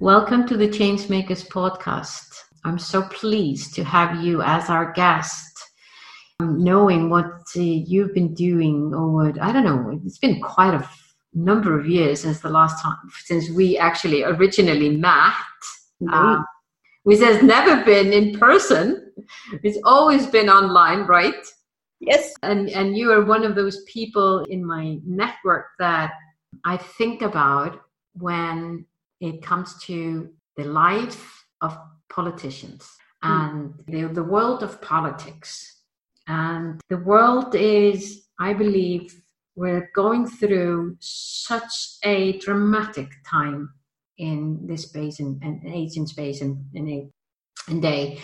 welcome 0.00 0.46
to 0.46 0.56
the 0.56 0.68
Changemakers 0.68 1.48
podcast. 1.48 2.26
I'm 2.64 2.78
so 2.78 3.02
pleased 3.02 3.74
to 3.74 3.84
have 3.84 4.22
you 4.22 4.42
as 4.42 4.68
our 4.68 4.92
guest. 4.92 5.52
Um, 6.40 6.62
knowing 6.62 7.08
what 7.08 7.32
uh, 7.56 7.60
you've 7.60 8.12
been 8.12 8.34
doing 8.34 8.92
over, 8.94 9.32
I 9.40 9.52
don't 9.52 9.64
know, 9.64 9.98
it's 10.04 10.18
been 10.18 10.40
quite 10.40 10.74
a 10.74 10.78
f- 10.78 11.14
number 11.32 11.78
of 11.78 11.88
years 11.88 12.20
since 12.20 12.40
the 12.40 12.50
last 12.50 12.82
time, 12.82 12.98
since 13.24 13.48
we 13.50 13.78
actually 13.78 14.22
originally 14.22 14.96
met. 14.96 15.32
Um, 16.12 16.44
which 17.04 17.20
has 17.20 17.42
never 17.42 17.84
been 17.84 18.12
in 18.12 18.38
person. 18.38 19.12
It's 19.62 19.78
always 19.84 20.26
been 20.26 20.50
online, 20.50 21.06
right? 21.06 21.34
Yes. 22.00 22.34
And 22.42 22.68
and 22.70 22.96
you 22.96 23.12
are 23.12 23.24
one 23.24 23.44
of 23.44 23.54
those 23.54 23.82
people 23.84 24.40
in 24.44 24.66
my 24.66 24.98
network 25.06 25.68
that 25.78 26.12
I 26.64 26.76
think 26.76 27.22
about 27.22 27.80
when 28.14 28.84
it 29.20 29.42
comes 29.42 29.78
to 29.84 30.30
the 30.56 30.64
life 30.64 31.44
of 31.60 31.76
politicians 32.08 32.88
hmm. 33.22 33.30
and 33.30 33.74
the, 33.86 34.12
the 34.12 34.24
world 34.24 34.62
of 34.62 34.80
politics. 34.80 35.82
And 36.28 36.80
the 36.88 36.98
world 36.98 37.54
is, 37.54 38.26
I 38.40 38.52
believe, 38.52 39.14
we're 39.54 39.90
going 39.94 40.26
through 40.26 40.96
such 41.00 41.96
a 42.04 42.38
dramatic 42.38 43.08
time 43.28 43.70
in 44.18 44.66
this 44.66 44.84
space 44.84 45.20
and, 45.20 45.42
and 45.42 45.62
age 45.66 45.96
and 45.96 46.08
space 46.08 46.40
and, 46.40 46.64
and, 46.74 47.10
and 47.68 47.82
day 47.82 48.20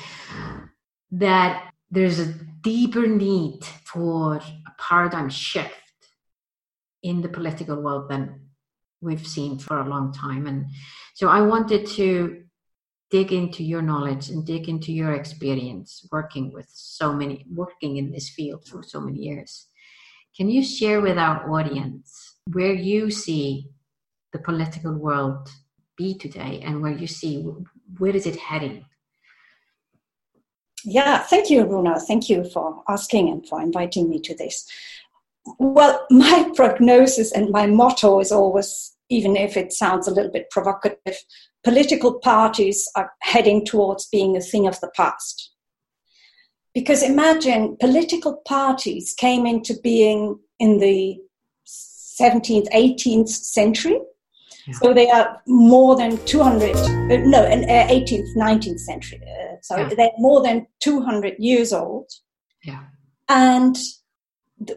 that 1.11 1.71
there's 1.91 2.19
a 2.19 2.35
deeper 2.63 3.07
need 3.07 3.65
for 3.85 4.37
a 4.37 4.73
paradigm 4.79 5.29
shift 5.29 5.75
in 7.03 7.21
the 7.21 7.29
political 7.29 7.81
world 7.81 8.09
than 8.09 8.41
we've 9.03 9.27
seen 9.27 9.59
for 9.59 9.81
a 9.81 9.89
long 9.89 10.13
time. 10.13 10.47
And 10.47 10.67
so 11.15 11.29
I 11.29 11.41
wanted 11.43 11.87
to 11.99 12.45
dig 13.11 13.33
into 13.33 13.63
your 13.63 13.83
knowledge 13.83 14.31
and 14.31 14.47
dig 14.47 14.69
into 14.69 14.93
your 14.93 15.13
experience 15.13 16.07
working 16.11 16.53
with 16.53 16.67
so 16.73 17.13
many, 17.13 17.45
working 17.53 17.99
in 17.99 18.11
this 18.11 18.31
field 18.31 18.67
for 18.67 18.83
so 18.83 19.01
many 19.01 19.19
years. 19.19 19.67
Can 20.35 20.49
you 20.49 20.65
share 20.65 21.03
with 21.03 21.19
our 21.19 21.53
audience 21.53 22.39
where 22.51 22.73
you 22.73 23.11
see 23.11 23.69
the 24.33 24.39
political 24.39 24.95
world 24.95 25.51
be 25.99 26.15
today 26.17 26.63
and 26.65 26.81
where 26.81 26.93
you 26.93 27.07
see 27.07 27.45
where 27.99 28.17
is 28.17 28.27
it 28.27 28.37
heading? 28.37 28.87
Yeah, 30.85 31.19
thank 31.19 31.51
you, 31.51 31.65
Runa. 31.65 32.01
Thank 32.01 32.29
you 32.29 32.45
for 32.45 32.83
asking 32.89 33.29
and 33.29 33.47
for 33.47 33.61
inviting 33.61 34.09
me 34.09 34.21
to 34.21 34.35
this. 34.35 34.67
Well, 35.59 36.07
my 36.11 36.51
prognosis 36.55 37.33
and 37.33 37.51
my 37.51 37.67
motto 37.67 38.21
is 38.21 38.33
always, 38.33 38.97
even 39.09 39.37
if 39.37 39.57
it 39.57 39.73
sounds 39.73 40.09
a 40.09 40.13
little 40.13 40.33
bit 40.33 40.51
provocative, 40.51 41.17
political 41.65 42.19
parties 42.19 42.89
are 42.97 43.13
heading 43.21 43.65
towards 43.65 44.09
being 44.09 44.37
a 44.37 44.41
thing 44.41 44.67
of 44.67 44.81
the 44.81 44.91
past. 44.97 45.51
Because 46.75 47.03
imagine 47.03 47.77
political 47.79 48.37
parties 48.47 49.15
came 49.19 49.47
into 49.47 49.75
being 49.83 50.39
in 50.59 50.79
the 50.79 51.19
17th, 51.67 52.69
18th 52.73 53.29
century. 53.29 54.01
Yeah. 54.67 54.75
So 54.75 54.95
they 54.95 55.11
are 55.11 55.43
more 55.47 55.97
than 55.97 56.25
200, 56.25 56.75
uh, 56.77 57.17
no, 57.27 57.45
in 57.45 57.65
uh, 57.65 57.89
18th, 57.89 58.37
19th 58.37 58.79
century. 58.79 59.21
Uh, 59.23 59.57
so 59.61 59.77
yeah. 59.77 59.91
they're 59.97 60.11
more 60.19 60.43
than 60.43 60.67
200 60.81 61.35
years 61.39 61.73
old. 61.73 62.09
Yeah. 62.63 62.85
And 63.29 63.77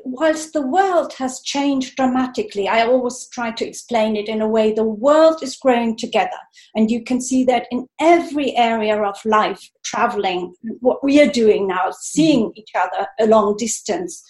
whilst 0.04 0.54
the 0.54 0.66
world 0.66 1.14
has 1.14 1.42
changed 1.42 1.96
dramatically, 1.96 2.68
I 2.68 2.86
always 2.86 3.28
try 3.28 3.52
to 3.52 3.68
explain 3.68 4.16
it 4.16 4.28
in 4.28 4.42
a 4.42 4.48
way 4.48 4.72
the 4.72 4.84
world 4.84 5.44
is 5.44 5.58
growing 5.58 5.98
together. 5.98 6.40
And 6.76 6.90
you 6.90 7.04
can 7.04 7.22
see 7.22 7.44
that 7.46 7.68
in 7.72 7.88
every 8.00 8.56
area 8.56 9.02
of 9.02 9.18
life, 9.26 9.70
traveling, 9.84 10.54
what 10.80 11.04
we 11.04 11.22
are 11.22 11.32
doing 11.32 11.68
now, 11.68 11.92
seeing 11.92 12.52
each 12.56 12.72
other 12.76 13.08
a 13.20 13.28
long 13.28 13.56
distance. 13.58 14.24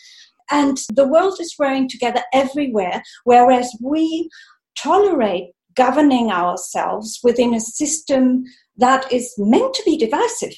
And 0.51 0.77
the 0.93 1.07
world 1.07 1.39
is 1.39 1.55
growing 1.57 1.89
together 1.89 2.21
everywhere, 2.33 3.01
whereas 3.23 3.75
we 3.81 4.29
tolerate 4.77 5.51
governing 5.75 6.31
ourselves 6.31 7.19
within 7.23 7.53
a 7.53 7.59
system 7.59 8.43
that 8.77 9.11
is 9.11 9.33
meant 9.37 9.73
to 9.73 9.83
be 9.85 9.97
divisive. 9.97 10.53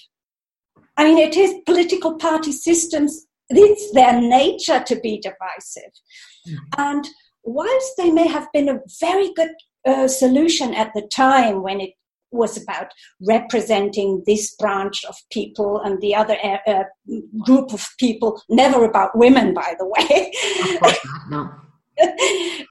I 0.97 1.03
mean, 1.03 1.19
it 1.19 1.37
is 1.37 1.53
political 1.65 2.15
party 2.15 2.51
systems 2.51 3.26
it's 3.49 3.91
their 3.93 4.19
nature 4.19 4.83
to 4.83 4.99
be 4.99 5.19
divisive. 5.19 5.91
Mm-hmm. 6.47 6.55
And 6.77 7.07
whilst 7.43 7.93
they 7.97 8.11
may 8.11 8.27
have 8.27 8.47
been 8.53 8.69
a 8.69 8.79
very 8.99 9.33
good 9.33 9.51
uh, 9.85 10.07
solution 10.07 10.73
at 10.73 10.91
the 10.93 11.07
time 11.07 11.63
when 11.63 11.79
it 11.79 11.91
was 12.31 12.61
about 12.61 12.87
representing 13.21 14.21
this 14.25 14.53
branch 14.55 15.05
of 15.05 15.15
people 15.31 15.79
and 15.79 16.01
the 16.01 16.13
other 16.13 16.37
uh, 16.43 16.57
uh 16.67 16.83
group 17.45 17.73
of 17.73 17.85
people, 17.97 18.41
never 18.49 18.83
about 18.83 19.17
women, 19.17 19.53
by 19.53 19.75
the 19.79 19.85
way. 19.85 20.31
Of 20.61 20.79
course 20.81 20.99
not, 21.05 21.29
no. 21.29 21.49
it, 21.97 22.65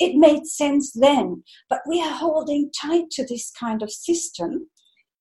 it 0.00 0.16
made 0.16 0.46
sense 0.46 0.92
then, 0.92 1.44
but 1.68 1.80
we 1.86 2.02
are 2.02 2.12
holding 2.12 2.70
tight 2.80 3.10
to 3.10 3.26
this 3.26 3.50
kind 3.50 3.82
of 3.82 3.90
system 3.90 4.68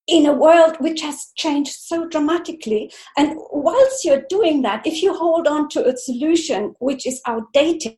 in 0.08 0.26
a 0.26 0.34
world 0.34 0.78
which 0.80 1.02
has 1.02 1.32
changed 1.36 1.74
so 1.74 2.08
dramatically. 2.08 2.92
And 3.18 3.38
whilst 3.52 4.06
you're 4.06 4.26
doing 4.30 4.62
that, 4.62 4.86
if 4.86 5.04
you 5.04 5.14
hold 5.14 5.48
on 5.48 5.70
to 5.70 5.86
a 5.86 5.96
solution 5.98 6.76
which 6.80 7.06
is 7.06 7.22
outdated, 7.28 7.96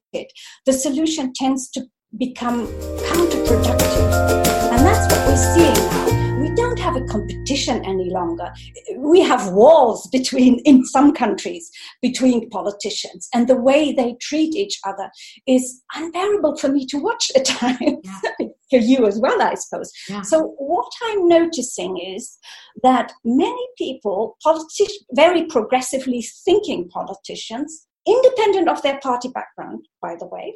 the 0.65 0.73
solution 0.73 1.33
tends 1.33 1.69
to 1.71 1.85
become 2.17 2.67
counterproductive. 2.67 4.39
And 4.71 4.85
that's 4.85 5.13
what 5.13 5.27
we're 5.27 5.55
seeing 5.55 6.09
now 6.09 6.19
we 6.39 6.55
don't 6.55 6.79
have 6.79 6.95
a 6.95 7.03
competition 7.05 7.83
any 7.85 8.09
longer. 8.09 8.51
We 8.97 9.19
have 9.21 9.51
wars 9.51 10.07
between, 10.11 10.59
in 10.59 10.85
some 10.85 11.13
countries, 11.13 11.69
between 12.01 12.49
politicians, 12.49 13.27
and 13.33 13.47
the 13.47 13.55
way 13.55 13.91
they 13.91 14.15
treat 14.21 14.55
each 14.55 14.79
other 14.85 15.11
is 15.47 15.81
unbearable 15.95 16.57
for 16.57 16.69
me 16.69 16.85
to 16.87 16.97
watch 16.97 17.31
at 17.35 17.45
times. 17.45 17.79
Yeah. 18.03 18.47
for 18.69 18.77
you 18.77 19.05
as 19.05 19.19
well, 19.19 19.41
I 19.41 19.55
suppose. 19.55 19.91
Yeah. 20.09 20.21
So, 20.21 20.53
what 20.57 20.91
I'm 21.03 21.27
noticing 21.27 21.97
is 21.97 22.37
that 22.83 23.11
many 23.23 23.67
people, 23.77 24.37
politi- 24.45 25.03
very 25.13 25.45
progressively 25.45 26.21
thinking 26.45 26.89
politicians, 26.89 27.87
independent 28.07 28.69
of 28.69 28.81
their 28.81 28.99
party 28.99 29.29
background, 29.29 29.87
by 30.01 30.15
the 30.19 30.27
way, 30.27 30.55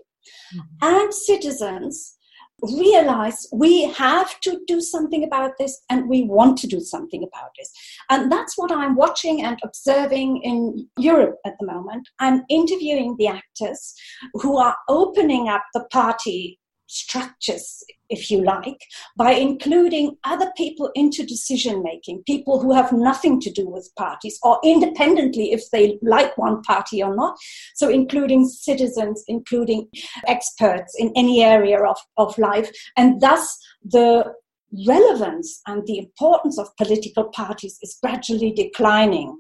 mm-hmm. 0.56 0.88
and 0.88 1.14
citizens 1.14 2.18
realize 2.62 3.48
we 3.52 3.84
have 3.92 4.40
to 4.42 4.60
do 4.68 4.80
something 4.80 5.24
about 5.24 5.52
this 5.60 5.82
and 5.90 6.08
we 6.08 6.24
want 6.24 6.58
to 6.58 6.68
do 6.68 6.80
something 6.80 7.24
about 7.24 7.50
this. 7.58 7.72
And 8.10 8.32
that's 8.32 8.58
what 8.58 8.72
I'm 8.72 8.96
watching 8.96 9.44
and 9.44 9.60
observing 9.64 10.42
in 10.44 10.88
Europe 10.98 11.38
at 11.46 11.56
the 11.60 11.66
moment. 11.66 12.08
I'm 12.20 12.44
interviewing 12.50 13.16
the 13.18 13.28
actors 13.28 13.94
who 14.36 14.58
are 14.58 14.76
opening 14.88 15.50
up 15.50 15.64
the 15.74 15.86
party 15.92 16.60
structures, 16.94 17.84
if 18.10 18.30
you 18.30 18.44
like, 18.44 18.80
by 19.18 19.32
including 19.32 20.16
other 20.24 20.52
people 20.56 20.92
into 20.94 21.26
decision 21.26 21.82
making, 21.84 22.24
people 22.28 22.62
who 22.62 22.72
have 22.74 22.92
nothing 22.92 23.42
to 23.42 23.52
do 23.52 23.68
with 23.68 23.90
parties 23.98 24.38
or 24.44 24.60
independently 24.64 25.52
if 25.52 25.70
they 25.72 25.98
like 26.02 26.38
one 26.38 26.62
party 26.62 27.02
or 27.02 27.16
not. 27.16 27.36
So, 27.76 27.90
including 27.90 28.46
citizens, 28.46 29.24
including 29.28 29.88
experts 30.28 30.96
in 30.98 31.12
any 31.16 31.44
area 31.44 31.82
of, 31.84 31.98
of 32.18 32.38
life, 32.38 32.70
and 32.98 33.20
thus 33.20 33.58
the 33.84 34.34
relevance 34.88 35.62
and 35.68 35.86
the 35.86 35.98
importance 36.00 36.58
of 36.58 36.76
political 36.78 37.26
parties 37.26 37.78
is 37.82 37.98
gradually 38.02 38.52
declining. 38.52 39.38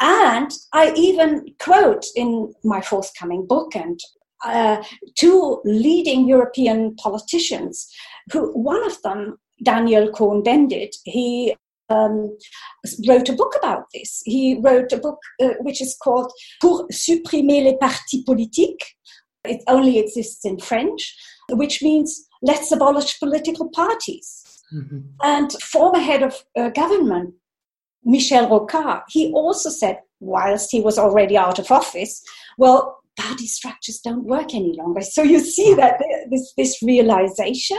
And 0.00 0.50
I 0.72 0.92
even 0.96 1.54
quote 1.60 2.04
in 2.16 2.52
my 2.64 2.80
forthcoming 2.80 3.46
book, 3.46 3.76
and 3.76 4.00
uh, 4.44 4.82
two 5.18 5.60
leading 5.64 6.28
European 6.28 6.94
politicians, 6.96 7.88
who 8.32 8.52
one 8.52 8.84
of 8.84 9.00
them, 9.02 9.38
Daniel 9.62 10.10
Cohn-Bendit, 10.10 10.96
he 11.04 11.54
um, 11.88 12.36
wrote 13.06 13.28
a 13.28 13.34
book 13.34 13.54
about 13.56 13.84
this. 13.92 14.22
He 14.24 14.58
wrote 14.60 14.92
a 14.92 14.98
book 14.98 15.18
uh, 15.42 15.54
which 15.60 15.80
is 15.80 15.96
called 16.02 16.32
Pour 16.60 16.86
supprimer 16.90 17.62
les 17.62 17.76
partis 17.76 18.24
politiques. 18.26 18.94
It 19.44 19.62
only 19.66 19.98
exists 19.98 20.44
in 20.44 20.58
French, 20.58 21.14
which 21.50 21.82
means 21.82 22.28
let's 22.42 22.72
abolish 22.72 23.18
political 23.18 23.68
parties. 23.70 24.42
Mm-hmm. 24.74 25.00
And 25.22 25.52
former 25.52 25.98
head 25.98 26.22
of 26.22 26.42
uh, 26.56 26.70
government, 26.70 27.34
Michel 28.04 28.48
Rocard, 28.48 29.02
he 29.08 29.32
also 29.32 29.68
said, 29.68 30.00
whilst 30.20 30.70
he 30.70 30.80
was 30.80 30.98
already 30.98 31.36
out 31.36 31.58
of 31.58 31.70
office, 31.70 32.22
well, 32.56 33.01
party 33.18 33.46
structures 33.46 34.00
don't 34.02 34.24
work 34.24 34.54
any 34.54 34.74
longer. 34.76 35.00
So 35.00 35.22
you 35.22 35.40
see 35.40 35.74
that 35.74 36.02
this, 36.30 36.52
this 36.56 36.82
realization. 36.82 37.78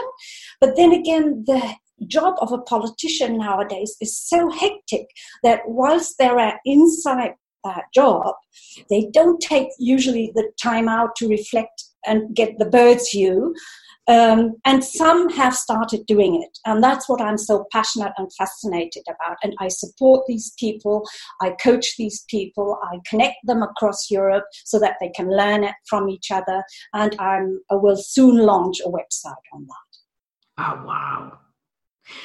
But 0.60 0.76
then 0.76 0.92
again, 0.94 1.44
the 1.46 1.76
job 2.08 2.36
of 2.40 2.52
a 2.52 2.62
politician 2.62 3.38
nowadays 3.38 3.96
is 4.02 4.20
so 4.20 4.50
hectic 4.50 5.08
that 5.44 5.62
whilst 5.66 6.18
they 6.18 6.28
are 6.28 6.60
inside 6.66 7.34
that 7.64 7.84
job, 7.94 8.36
they 8.90 9.10
don't 9.14 9.42
take 9.42 9.70
usually 9.80 10.32
the 10.36 10.52
time 10.62 10.90
out 10.90 11.16
to 11.18 11.28
reflect 11.28 11.84
and 12.06 12.36
get 12.36 12.58
the 12.60 12.66
bird's 12.66 13.10
view. 13.12 13.54
Um, 14.08 14.56
and 14.66 14.84
some 14.84 15.30
have 15.30 15.56
started 15.56 16.06
doing 16.06 16.42
it. 16.44 16.58
And 16.66 16.84
that's 16.84 17.08
what 17.08 17.22
I'm 17.22 17.38
so 17.38 17.66
passionate 17.72 18.12
and 18.18 18.30
fascinated 18.38 19.04
about. 19.08 19.38
And 19.44 19.54
I 19.60 19.70
support 19.70 20.26
these 20.28 20.54
people, 20.60 21.08
I 21.42 21.52
coach 21.52 21.96
these 21.98 22.26
people, 22.30 22.80
I 22.84 23.00
connect 23.10 23.38
them 23.46 23.64
across 23.64 24.12
Europe 24.12 24.46
so 24.66 24.78
that 24.80 24.96
they 25.00 25.10
can 25.10 25.30
learn 25.30 25.64
it 25.64 25.76
from 25.88 26.10
each 26.10 26.32
other. 26.32 26.64
And 26.94 27.16
I'm, 27.20 27.62
I 27.72 27.76
will 27.76 27.98
soon 27.98 28.38
launch 28.38 28.82
a 28.82 28.90
website 28.90 29.36
on 29.54 29.68
that. 29.68 30.66
Oh, 30.66 30.86
wow. 30.86 31.40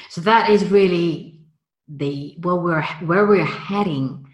So 0.09 0.21
that 0.21 0.49
is 0.49 0.65
really 0.65 1.39
the 1.87 2.37
where 2.41 2.55
we're 2.55 2.83
where 2.83 3.25
we're 3.25 3.45
heading 3.45 4.27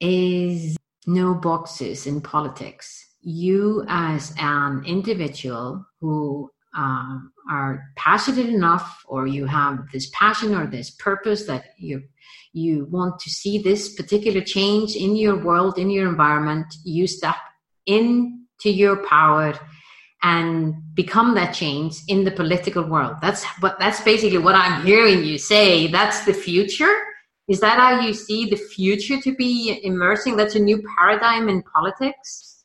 is 0.00 0.76
no 1.06 1.34
boxes 1.34 2.06
in 2.06 2.20
politics. 2.20 3.04
You 3.20 3.84
as 3.88 4.34
an 4.38 4.82
individual 4.84 5.86
who 6.00 6.50
um, 6.78 7.32
are 7.50 7.82
passionate 7.96 8.46
enough, 8.46 9.02
or 9.06 9.26
you 9.26 9.46
have 9.46 9.80
this 9.92 10.08
passion 10.12 10.54
or 10.54 10.66
this 10.66 10.90
purpose 10.90 11.44
that 11.46 11.64
you 11.76 12.04
you 12.52 12.86
want 12.86 13.18
to 13.20 13.30
see 13.30 13.58
this 13.58 13.94
particular 13.94 14.40
change 14.40 14.94
in 14.96 15.16
your 15.16 15.36
world, 15.36 15.78
in 15.78 15.90
your 15.90 16.08
environment, 16.08 16.66
you 16.84 17.06
step 17.06 17.36
into 17.86 18.70
your 18.82 18.96
power 19.04 19.54
and 20.22 20.74
become 20.94 21.34
that 21.34 21.52
change 21.52 21.94
in 22.08 22.24
the 22.24 22.30
political 22.30 22.84
world. 22.84 23.16
That's 23.20 23.44
what 23.60 23.78
that's 23.78 24.00
basically 24.02 24.38
what 24.38 24.54
I'm 24.54 24.86
hearing 24.86 25.24
you 25.24 25.38
say. 25.38 25.88
That's 25.88 26.24
the 26.24 26.32
future. 26.32 26.94
Is 27.48 27.60
that 27.60 27.78
how 27.78 28.00
you 28.00 28.12
see 28.14 28.46
the 28.46 28.56
future 28.56 29.20
to 29.20 29.34
be 29.34 29.80
emerging? 29.82 30.36
That's 30.36 30.54
a 30.54 30.60
new 30.60 30.82
paradigm 30.96 31.48
in 31.48 31.62
politics. 31.62 32.57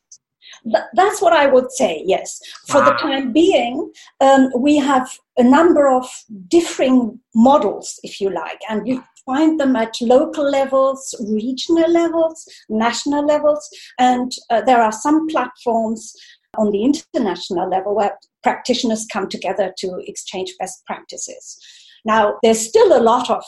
That's 0.93 1.21
what 1.21 1.33
I 1.33 1.47
would 1.47 1.71
say, 1.71 2.03
yes. 2.05 2.39
For 2.67 2.79
wow. 2.79 2.89
the 2.89 2.95
time 2.95 3.33
being, 3.33 3.91
um, 4.21 4.49
we 4.57 4.77
have 4.77 5.09
a 5.37 5.43
number 5.43 5.89
of 5.89 6.07
differing 6.47 7.19
models, 7.35 7.99
if 8.03 8.21
you 8.21 8.29
like, 8.29 8.59
and 8.69 8.87
you 8.87 9.03
find 9.25 9.59
them 9.59 9.75
at 9.75 9.95
local 10.01 10.49
levels, 10.49 11.13
regional 11.29 11.91
levels, 11.91 12.47
national 12.69 13.25
levels, 13.25 13.67
and 13.99 14.31
uh, 14.49 14.61
there 14.61 14.81
are 14.81 14.91
some 14.91 15.27
platforms 15.27 16.13
on 16.57 16.71
the 16.71 16.83
international 16.83 17.69
level 17.69 17.95
where 17.95 18.17
practitioners 18.43 19.07
come 19.11 19.27
together 19.27 19.73
to 19.77 19.99
exchange 20.05 20.53
best 20.59 20.85
practices. 20.85 21.57
Now, 22.05 22.35
there's 22.43 22.59
still 22.59 22.97
a 22.97 23.01
lot 23.01 23.29
of 23.29 23.43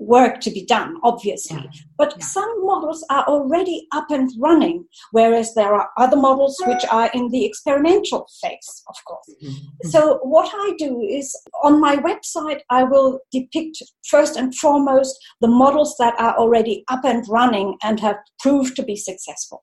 work 0.00 0.40
to 0.40 0.50
be 0.50 0.64
done, 0.64 0.96
obviously, 1.02 1.58
yeah. 1.62 1.80
but 1.98 2.14
yeah. 2.18 2.24
some 2.24 2.66
models 2.66 3.04
are 3.10 3.24
already 3.24 3.86
up 3.92 4.10
and 4.10 4.30
running, 4.38 4.86
whereas 5.12 5.54
there 5.54 5.74
are 5.74 5.90
other 5.98 6.16
models 6.16 6.56
which 6.66 6.84
are 6.90 7.10
in 7.12 7.28
the 7.28 7.44
experimental 7.44 8.26
phase, 8.40 8.82
of 8.88 8.96
course. 9.06 9.30
Mm-hmm. 9.44 9.88
So, 9.88 10.18
what 10.22 10.50
I 10.52 10.74
do 10.78 11.02
is 11.02 11.36
on 11.62 11.80
my 11.80 11.96
website, 11.96 12.60
I 12.70 12.82
will 12.84 13.20
depict 13.30 13.82
first 14.08 14.36
and 14.36 14.54
foremost 14.54 15.16
the 15.40 15.48
models 15.48 15.94
that 15.98 16.18
are 16.18 16.36
already 16.36 16.82
up 16.88 17.04
and 17.04 17.24
running 17.28 17.76
and 17.82 18.00
have 18.00 18.16
proved 18.40 18.76
to 18.76 18.82
be 18.82 18.96
successful. 18.96 19.62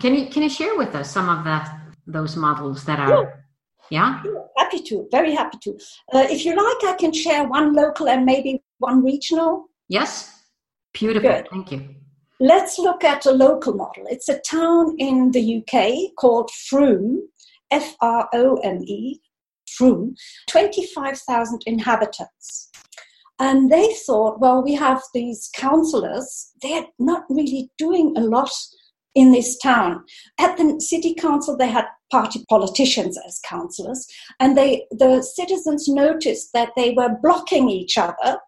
Can 0.00 0.14
you 0.16 0.26
can 0.26 0.42
you 0.42 0.50
share 0.50 0.76
with 0.76 0.94
us 0.94 1.10
some 1.10 1.28
of 1.28 1.44
that 1.44 1.78
those 2.06 2.36
models 2.36 2.84
that 2.84 2.98
are? 2.98 3.38
Yeah, 3.90 4.22
happy 4.72 4.82
to, 4.84 5.06
very 5.10 5.34
happy 5.34 5.58
to. 5.62 5.70
Uh, 6.14 6.26
if 6.30 6.44
you 6.44 6.56
like, 6.56 6.94
I 6.94 6.96
can 6.98 7.12
share 7.12 7.44
one 7.46 7.74
local 7.74 8.08
and 8.08 8.24
maybe 8.24 8.62
one 8.82 9.02
regional. 9.02 9.68
Yes, 9.88 10.42
beautiful. 10.92 11.30
Good. 11.30 11.48
Thank 11.50 11.72
you. 11.72 11.94
Let's 12.40 12.78
look 12.78 13.04
at 13.04 13.24
a 13.24 13.30
local 13.30 13.74
model. 13.74 14.04
It's 14.08 14.28
a 14.28 14.40
town 14.40 14.96
in 14.98 15.30
the 15.30 15.58
UK 15.58 16.14
called 16.18 16.50
Frome, 16.68 17.28
F 17.70 17.94
R 18.00 18.28
O 18.34 18.56
M 18.56 18.82
E, 18.82 19.20
Frome, 19.76 20.16
25,000 20.48 21.62
inhabitants. 21.66 22.70
And 23.38 23.70
they 23.70 23.94
thought, 24.06 24.40
well, 24.40 24.62
we 24.62 24.74
have 24.74 25.02
these 25.14 25.50
councillors, 25.54 26.52
they're 26.62 26.86
not 26.98 27.24
really 27.28 27.70
doing 27.78 28.14
a 28.16 28.20
lot 28.20 28.52
in 29.14 29.32
this 29.32 29.58
town. 29.58 30.04
At 30.38 30.56
the 30.56 30.80
city 30.80 31.14
council, 31.14 31.56
they 31.56 31.68
had 31.68 31.86
party 32.10 32.44
politicians 32.48 33.18
as 33.26 33.40
councillors, 33.48 34.06
and 34.40 34.56
they 34.56 34.86
the 34.90 35.22
citizens 35.22 35.88
noticed 35.88 36.52
that 36.52 36.70
they 36.76 36.90
were 36.90 37.16
blocking 37.22 37.68
each 37.68 37.98
other, 37.98 38.38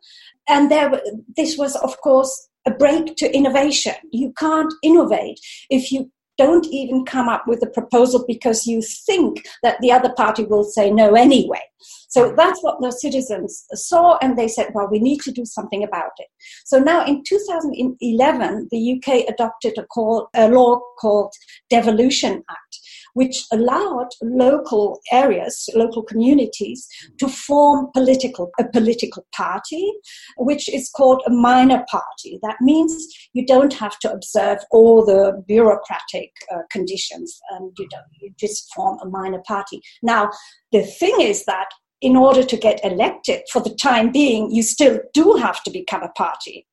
and 0.49 0.71
there 0.71 1.01
this 1.37 1.57
was, 1.59 1.77
of 1.77 2.01
course, 2.01 2.49
a 2.67 2.71
brake 2.71 3.17
to 3.17 3.35
innovation. 3.35 3.95
You 4.11 4.33
can't 4.39 4.73
innovate 4.83 5.41
if 5.71 5.93
you 5.93 6.11
don't 6.37 6.67
even 6.67 7.05
come 7.05 7.29
up 7.29 7.45
with 7.47 7.63
a 7.63 7.71
proposal 7.71 8.25
because 8.27 8.67
you 8.67 8.83
think 9.07 9.45
that 9.63 9.81
the 9.81 9.93
other 9.93 10.13
party 10.15 10.45
will 10.45 10.65
say 10.65 10.91
no 10.91 11.15
anyway. 11.15 11.61
So 12.09 12.33
that's 12.37 12.63
what 12.63 12.81
the 12.81 12.93
citizens 12.93 13.65
saw, 13.75 14.19
and 14.23 14.39
they 14.39 14.47
said, 14.47 14.69
well, 14.73 14.89
we 14.89 15.01
need 15.01 15.21
to 15.23 15.33
do 15.33 15.45
something 15.45 15.83
about 15.83 16.13
it. 16.19 16.29
So 16.65 16.79
now 16.79 17.05
in 17.05 17.25
2011, 17.27 18.69
the 18.71 18.95
UK 18.95 19.29
adopted 19.29 19.77
a, 19.79 19.85
call, 19.87 20.29
a 20.35 20.49
law 20.49 20.81
called 21.01 21.33
Devolution 21.71 22.45
Act, 22.49 22.79
which 23.15 23.47
allowed 23.53 24.09
local 24.23 25.01
areas, 25.13 25.69
local 25.75 26.03
communities, 26.03 26.87
to 27.19 27.29
form 27.29 27.89
political 27.95 28.51
a 28.61 28.65
political 28.69 29.27
party, 29.35 29.91
which 30.37 30.69
is 30.69 30.91
called 30.91 31.23
a 31.27 31.31
minor 31.31 31.85
party. 31.91 32.39
That 32.43 32.57
means 32.61 32.93
you 33.33 33.47
don't 33.47 33.73
have 33.75 33.99
to 34.01 34.13
observe 34.13 34.59
all 34.71 35.05
the 35.05 35.43
bureaucratic 35.49 36.31
uh, 36.53 36.63
conditions, 36.71 37.41
and 37.51 37.73
you 37.79 37.89
don't. 37.89 38.05
You 38.21 38.33
just 38.39 38.73
form 38.75 38.99
a 39.03 39.09
minor 39.09 39.43
party. 39.47 39.81
Now, 40.03 40.31
the 40.73 40.83
thing 40.83 41.21
is 41.21 41.45
that 41.47 41.69
in 42.01 42.17
order 42.17 42.43
to 42.43 42.57
get 42.57 42.85
elected, 42.85 43.41
for 43.51 43.63
the 43.63 43.75
time 43.75 44.13
being, 44.13 44.51
you 44.51 44.63
still 44.63 45.01
do 45.15 45.35
have 45.35 45.63
to 45.63 45.71
become 45.71 46.03
a 46.03 46.11
party. 46.11 46.67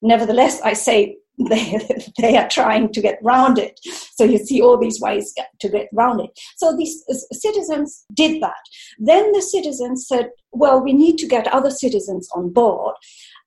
Nevertheless, 0.00 0.60
I 0.62 0.72
say 0.72 1.16
they, 1.48 1.78
they 2.18 2.36
are 2.36 2.48
trying 2.48 2.92
to 2.92 3.00
get 3.00 3.18
round 3.22 3.58
it. 3.58 3.80
So 4.14 4.24
you 4.24 4.38
see 4.38 4.60
all 4.60 4.78
these 4.78 5.00
ways 5.00 5.34
to 5.60 5.68
get 5.68 5.88
round 5.92 6.20
it. 6.20 6.30
So 6.56 6.76
these 6.76 7.02
uh, 7.10 7.14
citizens 7.32 8.04
did 8.12 8.42
that. 8.42 8.62
Then 8.98 9.32
the 9.32 9.42
citizens 9.42 10.06
said, 10.06 10.30
well, 10.52 10.82
we 10.82 10.92
need 10.92 11.16
to 11.18 11.26
get 11.26 11.46
other 11.48 11.70
citizens 11.70 12.28
on 12.34 12.52
board. 12.52 12.94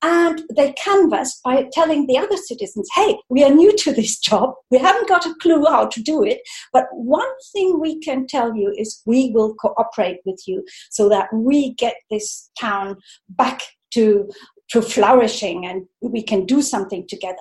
And 0.01 0.43
they 0.55 0.73
canvassed 0.73 1.41
by 1.43 1.69
telling 1.71 2.07
the 2.07 2.17
other 2.17 2.35
citizens, 2.35 2.89
hey, 2.93 3.17
we 3.29 3.43
are 3.43 3.49
new 3.49 3.75
to 3.77 3.93
this 3.93 4.19
job. 4.19 4.53
We 4.69 4.77
haven't 4.77 5.07
got 5.07 5.25
a 5.25 5.35
clue 5.41 5.65
how 5.65 5.87
to 5.87 6.01
do 6.01 6.23
it. 6.23 6.41
But 6.73 6.87
one 6.91 7.31
thing 7.53 7.79
we 7.79 7.99
can 7.99 8.27
tell 8.27 8.55
you 8.55 8.73
is 8.77 9.01
we 9.05 9.31
will 9.33 9.53
cooperate 9.55 10.19
with 10.25 10.41
you 10.45 10.65
so 10.89 11.07
that 11.09 11.29
we 11.33 11.73
get 11.75 11.95
this 12.09 12.49
town 12.59 12.97
back 13.29 13.61
to, 13.93 14.29
to 14.71 14.81
flourishing 14.81 15.65
and 15.65 15.85
we 16.01 16.21
can 16.21 16.45
do 16.45 16.61
something 16.61 17.05
together. 17.07 17.37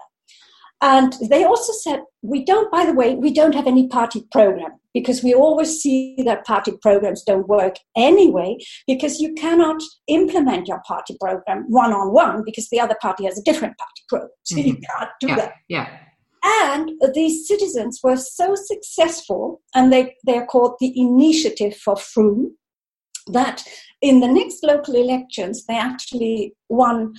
And 0.83 1.15
they 1.31 1.45
also 1.45 1.73
said, 1.73 2.01
we 2.23 2.45
don't, 2.45 2.71
by 2.73 2.85
the 2.85 2.93
way, 2.93 3.15
we 3.15 3.33
don't 3.33 3.55
have 3.55 3.69
any 3.69 3.87
party 3.87 4.27
program 4.33 4.73
because 4.93 5.23
we 5.23 5.33
always 5.33 5.81
see 5.81 6.17
that 6.25 6.45
party 6.45 6.73
programs 6.83 7.23
don't 7.23 7.49
work 7.49 7.77
anyway 7.97 8.59
because 8.89 9.21
you 9.21 9.33
cannot 9.35 9.81
implement 10.09 10.67
your 10.67 10.83
party 10.87 11.17
program 11.21 11.67
one 11.69 11.93
on 11.93 12.13
one 12.13 12.43
because 12.45 12.69
the 12.71 12.81
other 12.81 12.97
party 13.01 13.25
has 13.25 13.39
a 13.39 13.43
different 13.45 13.79
party 13.79 14.03
program. 14.09 14.31
So 14.43 14.57
mm-hmm. 14.57 14.69
you 14.69 14.75
can't 14.75 15.11
do 15.21 15.29
yeah, 15.29 15.37
that. 15.37 15.53
Yeah. 15.69 15.99
And 16.45 16.91
these 17.15 17.47
citizens 17.47 18.01
were 18.03 18.17
so 18.17 18.57
successful, 18.57 19.63
and 19.77 19.93
they, 19.93 20.17
they're 20.25 20.47
called 20.47 20.75
the 20.81 20.93
Initiative 21.01 21.77
for 21.77 21.97
Frome, 21.97 22.57
that 23.29 23.63
in 24.01 24.19
the 24.19 24.27
next 24.27 24.65
local 24.65 24.97
elections, 24.97 25.65
they 25.67 25.77
actually 25.77 26.57
won 26.69 27.15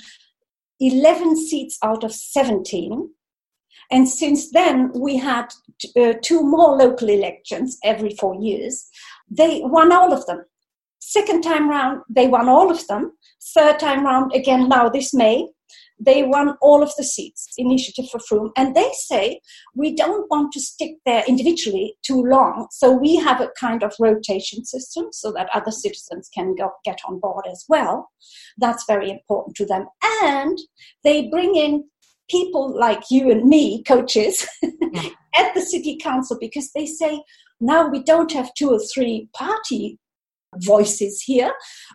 11 0.82 1.38
seats 1.38 1.78
out 1.82 2.04
of 2.04 2.14
17 2.14 3.10
and 3.92 4.08
since 4.08 4.52
then, 4.52 4.92
we 4.94 5.18
had 5.18 5.54
uh, 5.98 6.14
two 6.22 6.44
more 6.44 6.76
local 6.76 7.10
elections 7.10 7.78
every 7.84 8.16
four 8.20 8.36
years. 8.36 8.88
They 9.30 9.62
won 9.64 9.92
all 9.92 10.14
of 10.14 10.26
them. 10.26 10.46
Second 11.00 11.42
time 11.42 11.70
round, 11.70 12.02
they 12.10 12.28
won 12.28 12.48
all 12.48 12.72
of 12.72 12.88
them. 12.88 13.12
Third 13.54 13.80
time 13.80 14.06
round, 14.06 14.34
again 14.34 14.70
now 14.70 14.90
this 14.90 15.14
May, 15.14 15.48
they 16.00 16.24
won 16.24 16.56
all 16.62 16.82
of 16.84 16.92
the 16.98 17.04
seats, 17.04 17.50
Initiative 17.58 18.10
for 18.10 18.20
Frome, 18.20 18.52
and 18.58 18.76
they 18.76 18.90
say 18.94 19.40
we 19.76 19.96
don't 19.96 20.30
want 20.30 20.52
to 20.54 20.60
stick 20.60 20.96
there 21.06 21.24
individually 21.28 21.96
too 22.04 22.24
long. 22.24 22.68
So 22.72 22.92
we 22.92 23.16
have 23.18 23.42
a 23.42 23.52
kind 23.60 23.84
of 23.84 23.94
rotation 24.00 24.66
system 24.66 25.08
so 25.12 25.32
that 25.34 25.50
other 25.54 25.72
citizens 25.72 26.30
can 26.34 26.56
go, 26.56 26.72
get 26.84 27.00
on 27.08 27.20
board 27.20 27.46
as 27.50 27.64
well. 27.70 28.10
That's 28.58 28.86
very 28.86 29.12
important 29.12 29.56
to 29.58 29.66
them. 29.66 29.88
And 30.24 30.58
they 31.04 31.30
bring 31.30 31.56
in 31.56 31.86
people 32.30 32.78
like 32.78 33.04
you 33.10 33.32
and 33.32 33.48
me, 33.48 33.84
coaches, 33.84 34.48
yeah. 34.62 35.10
at 35.36 35.54
the 35.54 35.62
city 35.62 35.98
council 35.98 36.38
because 36.40 36.72
they 36.72 36.86
say 36.86 37.22
now 37.60 37.88
we 37.88 38.04
don't 38.04 38.32
have 38.32 38.54
two 38.54 38.72
or 38.72 38.80
three 38.80 39.30
party 39.34 40.00
voices 40.58 41.22
here. 41.22 41.52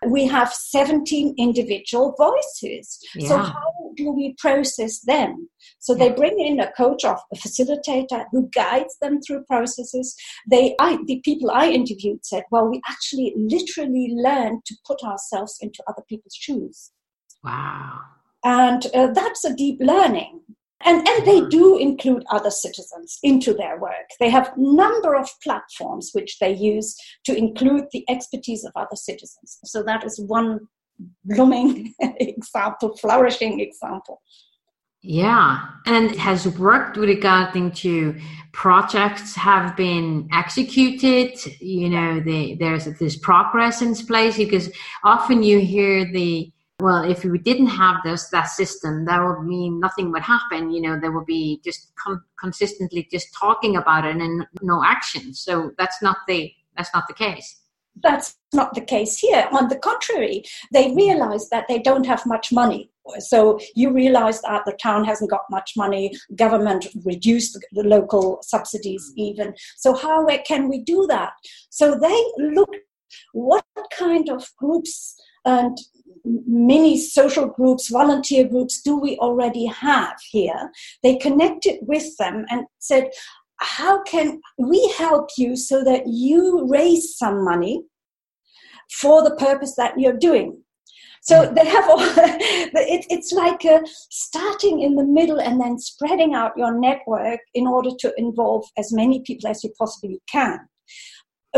We 0.07 0.27
have 0.27 0.53
17 0.53 1.35
individual 1.39 2.15
voices. 2.19 2.99
Yeah. 3.15 3.29
So, 3.29 3.39
how 3.39 3.93
do 3.97 4.13
we 4.13 4.35
process 4.39 5.01
them? 5.01 5.49
So, 5.79 5.95
yeah. 5.95 6.09
they 6.09 6.15
bring 6.15 6.39
in 6.41 6.61
a 6.61 6.73
coach 6.73 7.05
or 7.05 7.19
a 7.33 7.37
facilitator 7.37 8.25
who 8.33 8.49
guides 8.55 8.97
them 9.01 9.21
through 9.21 9.45
processes. 9.45 10.15
They, 10.51 10.75
I, 10.81 10.99
the 11.07 11.21
people 11.25 11.51
I 11.51 11.69
interviewed 11.69 12.25
said, 12.25 12.45
well, 12.51 12.69
we 12.69 12.81
actually 12.89 13.35
literally 13.37 14.13
learn 14.15 14.61
to 14.67 14.75
put 14.87 15.03
ourselves 15.03 15.57
into 15.61 15.83
other 15.89 16.03
people's 16.09 16.35
shoes. 16.35 16.91
Wow. 17.45 18.01
And 18.49 18.87
uh, 18.95 19.09
that's 19.13 19.45
a 19.45 19.55
deep 19.55 19.77
learning. 19.79 20.41
And, 20.83 21.07
and 21.07 21.27
they 21.27 21.43
do 21.49 21.77
include 21.77 22.25
other 22.31 22.51
citizens 22.51 23.19
into 23.23 23.53
their 23.53 23.79
work. 23.79 24.09
They 24.21 24.31
have 24.31 24.53
a 24.57 24.61
number 24.61 25.15
of 25.15 25.29
platforms 25.43 26.13
which 26.15 26.39
they 26.39 26.55
use 26.55 26.97
to 27.27 27.37
include 27.37 27.85
the 27.93 28.07
expertise 28.09 28.65
of 28.65 28.73
other 28.75 28.97
citizens. 28.97 29.59
So 29.65 29.83
that 29.83 30.03
is 30.03 30.19
one 30.19 30.61
blooming 31.27 31.93
example, 32.01 32.97
flourishing 32.97 33.61
example. 33.61 34.23
Yeah, 35.03 35.67
and 35.85 36.17
has 36.17 36.49
worked 36.59 36.97
regarding 36.97 37.73
to 37.73 38.19
projects 38.53 39.35
have 39.35 39.77
been 39.77 40.27
executed. 40.33 41.39
You 41.61 41.91
know, 41.91 42.21
the, 42.21 42.57
there's 42.59 42.87
this 42.99 43.17
progress 43.19 43.83
in 43.83 43.95
place 43.95 44.39
because 44.39 44.71
often 45.05 45.43
you 45.43 45.61
hear 45.61 46.11
the 46.11 46.51
well, 46.81 47.03
if 47.03 47.25
we 47.25 47.39
didn't 47.39 47.67
have 47.67 47.97
this 48.05 48.29
that 48.29 48.49
system, 48.49 49.05
that 49.07 49.21
would 49.21 49.43
mean 49.45 49.81
nothing 49.81 50.13
would 50.13 50.23
happen. 50.23 50.71
You 50.71 50.83
know, 50.83 51.01
there 51.01 51.11
would 51.11 51.27
be 51.27 51.61
just 51.65 51.93
con- 51.97 52.23
consistently 52.39 53.09
just 53.11 53.35
talking 53.35 53.77
about 53.77 54.05
it 54.05 54.17
and 54.17 54.47
no 54.63 54.85
action. 54.85 55.35
So 55.35 55.73
that's 55.77 56.01
not 56.03 56.19
the 56.29 56.53
that's 56.77 56.91
not 56.95 57.09
the 57.09 57.15
case. 57.15 57.63
That's 58.01 58.37
not 58.55 58.75
the 58.75 58.81
case 58.81 59.19
here. 59.19 59.49
On 59.51 59.69
the 59.69 59.77
contrary, 59.77 60.45
they 60.73 60.95
realize 60.95 61.49
that 61.49 61.67
they 61.69 61.81
don't 61.81 62.07
have 62.07 62.25
much 62.27 62.53
money. 62.53 62.93
So 63.19 63.59
you 63.75 63.91
realize 63.93 64.41
that 64.43 64.65
the 64.65 64.79
town 64.81 65.05
hasn't 65.05 65.31
got 65.31 65.51
much 65.51 65.73
money. 65.77 66.13
Government 66.37 66.87
reduced 67.05 67.59
the 67.73 67.83
local 67.83 68.39
subsidies 68.43 69.13
even. 69.17 69.55
So 69.77 69.95
how 69.95 70.25
can 70.47 70.69
we 70.69 70.83
do 70.83 71.07
that? 71.09 71.33
So 71.71 71.99
they 71.99 72.25
look 72.39 72.71
what 73.33 73.65
kind 73.97 74.29
of 74.31 74.47
groups 74.59 75.17
and 75.45 75.79
many 76.25 76.99
social 76.99 77.47
groups, 77.47 77.89
volunteer 77.89 78.47
groups 78.47 78.83
do 78.83 78.99
we 78.99 79.17
already 79.19 79.67
have 79.67 80.17
here? 80.31 80.71
They 81.03 81.17
connected 81.17 81.79
with 81.83 82.17
them 82.19 82.45
and 82.51 82.67
said, 82.79 83.11
How 83.59 84.03
can 84.03 84.41
we 84.59 84.93
help 84.97 85.31
you 85.37 85.57
so 85.57 85.85
that 85.85 86.07
you 86.07 86.67
raise 86.69 87.17
some 87.17 87.45
money 87.45 87.85
for 89.01 89.23
the 89.23 89.37
purpose 89.37 89.75
that 89.77 89.99
you're 89.99 90.19
doing? 90.19 90.63
So 91.23 91.53
they 91.55 91.67
have 91.67 91.89
all, 91.91 92.01
it, 92.01 93.07
it's 93.11 93.33
like 93.33 93.65
uh, 93.65 93.81
starting 94.11 94.81
in 94.81 94.95
the 94.95 95.05
middle 95.05 95.41
and 95.41 95.61
then 95.61 95.79
spreading 95.79 96.35
out 96.35 96.53
your 96.57 96.79
network 96.79 97.41
in 97.55 97.67
order 97.67 97.91
to 97.99 98.15
involve 98.17 98.65
as 98.79 98.93
many 98.93 99.21
people 99.21 99.51
as 99.51 99.63
you 99.63 99.71
possibly 99.79 100.21
can. 100.31 100.61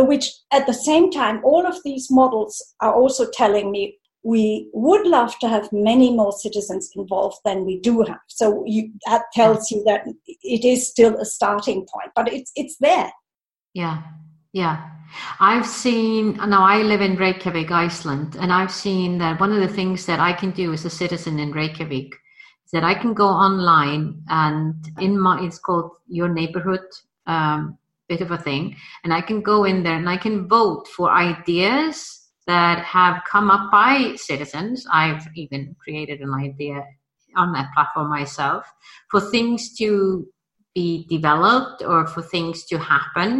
Which 0.04 0.32
at 0.52 0.66
the 0.66 0.74
same 0.74 1.10
time, 1.10 1.40
all 1.44 1.66
of 1.66 1.82
these 1.84 2.10
models 2.10 2.74
are 2.80 2.94
also 2.94 3.28
telling 3.30 3.70
me 3.70 3.98
we 4.22 4.68
would 4.74 5.06
love 5.06 5.38
to 5.38 5.48
have 5.48 5.72
many 5.72 6.14
more 6.14 6.32
citizens 6.32 6.90
involved 6.94 7.38
than 7.44 7.64
we 7.64 7.80
do 7.80 8.02
have. 8.02 8.20
So 8.26 8.64
you, 8.66 8.92
that 9.06 9.22
tells 9.32 9.70
you 9.70 9.82
that 9.84 10.06
it 10.26 10.64
is 10.64 10.88
still 10.88 11.16
a 11.16 11.24
starting 11.24 11.86
point, 11.92 12.10
but 12.14 12.32
it's 12.32 12.52
it's 12.54 12.76
there. 12.80 13.10
Yeah, 13.74 14.02
yeah. 14.52 14.90
I've 15.40 15.66
seen 15.66 16.36
now. 16.36 16.62
I 16.62 16.82
live 16.82 17.00
in 17.00 17.16
Reykjavik, 17.16 17.70
Iceland, 17.70 18.36
and 18.38 18.52
I've 18.52 18.72
seen 18.72 19.18
that 19.18 19.40
one 19.40 19.52
of 19.52 19.60
the 19.60 19.74
things 19.74 20.06
that 20.06 20.20
I 20.20 20.32
can 20.32 20.50
do 20.50 20.72
as 20.72 20.84
a 20.84 20.90
citizen 20.90 21.38
in 21.38 21.52
Reykjavik 21.52 22.12
is 22.12 22.70
that 22.72 22.84
I 22.84 22.94
can 22.94 23.14
go 23.14 23.26
online 23.26 24.22
and 24.28 24.74
in 25.00 25.18
my 25.18 25.42
it's 25.44 25.58
called 25.58 25.92
Your 26.06 26.28
Neighborhood. 26.28 26.84
Um, 27.26 27.78
bit 28.10 28.20
of 28.20 28.30
a 28.30 28.42
thing. 28.48 28.76
And 29.02 29.12
i 29.18 29.22
can 29.28 29.40
go 29.52 29.58
in 29.70 29.82
there 29.84 29.98
and 30.02 30.08
i 30.16 30.18
can 30.26 30.36
vote 30.58 30.84
for 30.96 31.06
ideas 31.10 32.20
that 32.46 32.78
have 32.84 33.22
come 33.30 33.48
up 33.50 33.70
by 33.70 34.14
citizens. 34.16 34.86
I've 34.92 35.24
even 35.36 35.76
created 35.82 36.20
an 36.20 36.34
idea 36.34 36.84
on 37.36 37.52
that 37.52 37.68
platform 37.74 38.08
myself 38.08 38.64
for 39.10 39.20
things 39.20 39.76
to 39.76 40.26
be 40.74 41.06
developed 41.08 41.82
or 41.90 42.06
for 42.08 42.22
things 42.22 42.64
to 42.70 42.76
happen 42.78 43.32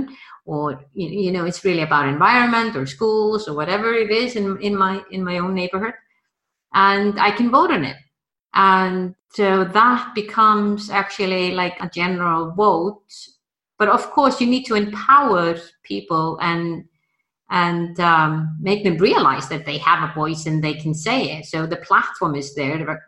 or 0.45 0.85
you 0.95 1.33
know 1.35 1.45
it's 1.45 1.65
really 1.65 1.83
about 1.83 2.09
environment 2.09 2.77
or 2.77 2.85
schools 2.87 3.49
or 3.49 3.55
whatever 3.55 3.93
it 4.05 4.11
is 4.11 4.37
in, 4.37 4.61
in 4.61 4.75
my 4.77 5.03
in 5.11 5.25
my 5.25 5.39
own 5.39 5.55
neighborhood. 5.55 5.95
And 6.73 7.19
i 7.29 7.31
can 7.39 7.51
vote 7.51 7.73
on 7.73 7.85
it. 7.85 7.97
And 8.55 9.15
so 9.33 9.65
that 9.65 10.15
becomes 10.15 10.91
actually 10.91 11.53
like 11.63 11.77
a 11.81 11.89
general 12.01 12.53
vote 12.53 13.03
but 13.81 13.89
of 13.89 14.11
course 14.11 14.41
you 14.43 14.47
need 14.47 14.65
to 14.67 14.75
empower 14.75 15.57
people 15.83 16.39
and 16.43 16.85
and 17.51 17.99
um, 17.99 18.57
make 18.61 18.85
them 18.85 18.99
realize 18.99 19.49
that 19.49 19.65
they 19.65 19.79
have 19.79 20.09
a 20.09 20.15
voice 20.15 20.47
and 20.47 20.63
they 20.63 20.75
can 20.75 20.95
say 20.95 21.33
it. 21.33 21.47
So 21.47 21.67
the 21.67 21.79
platform 21.79 22.37
is 22.37 22.55
there. 22.55 23.01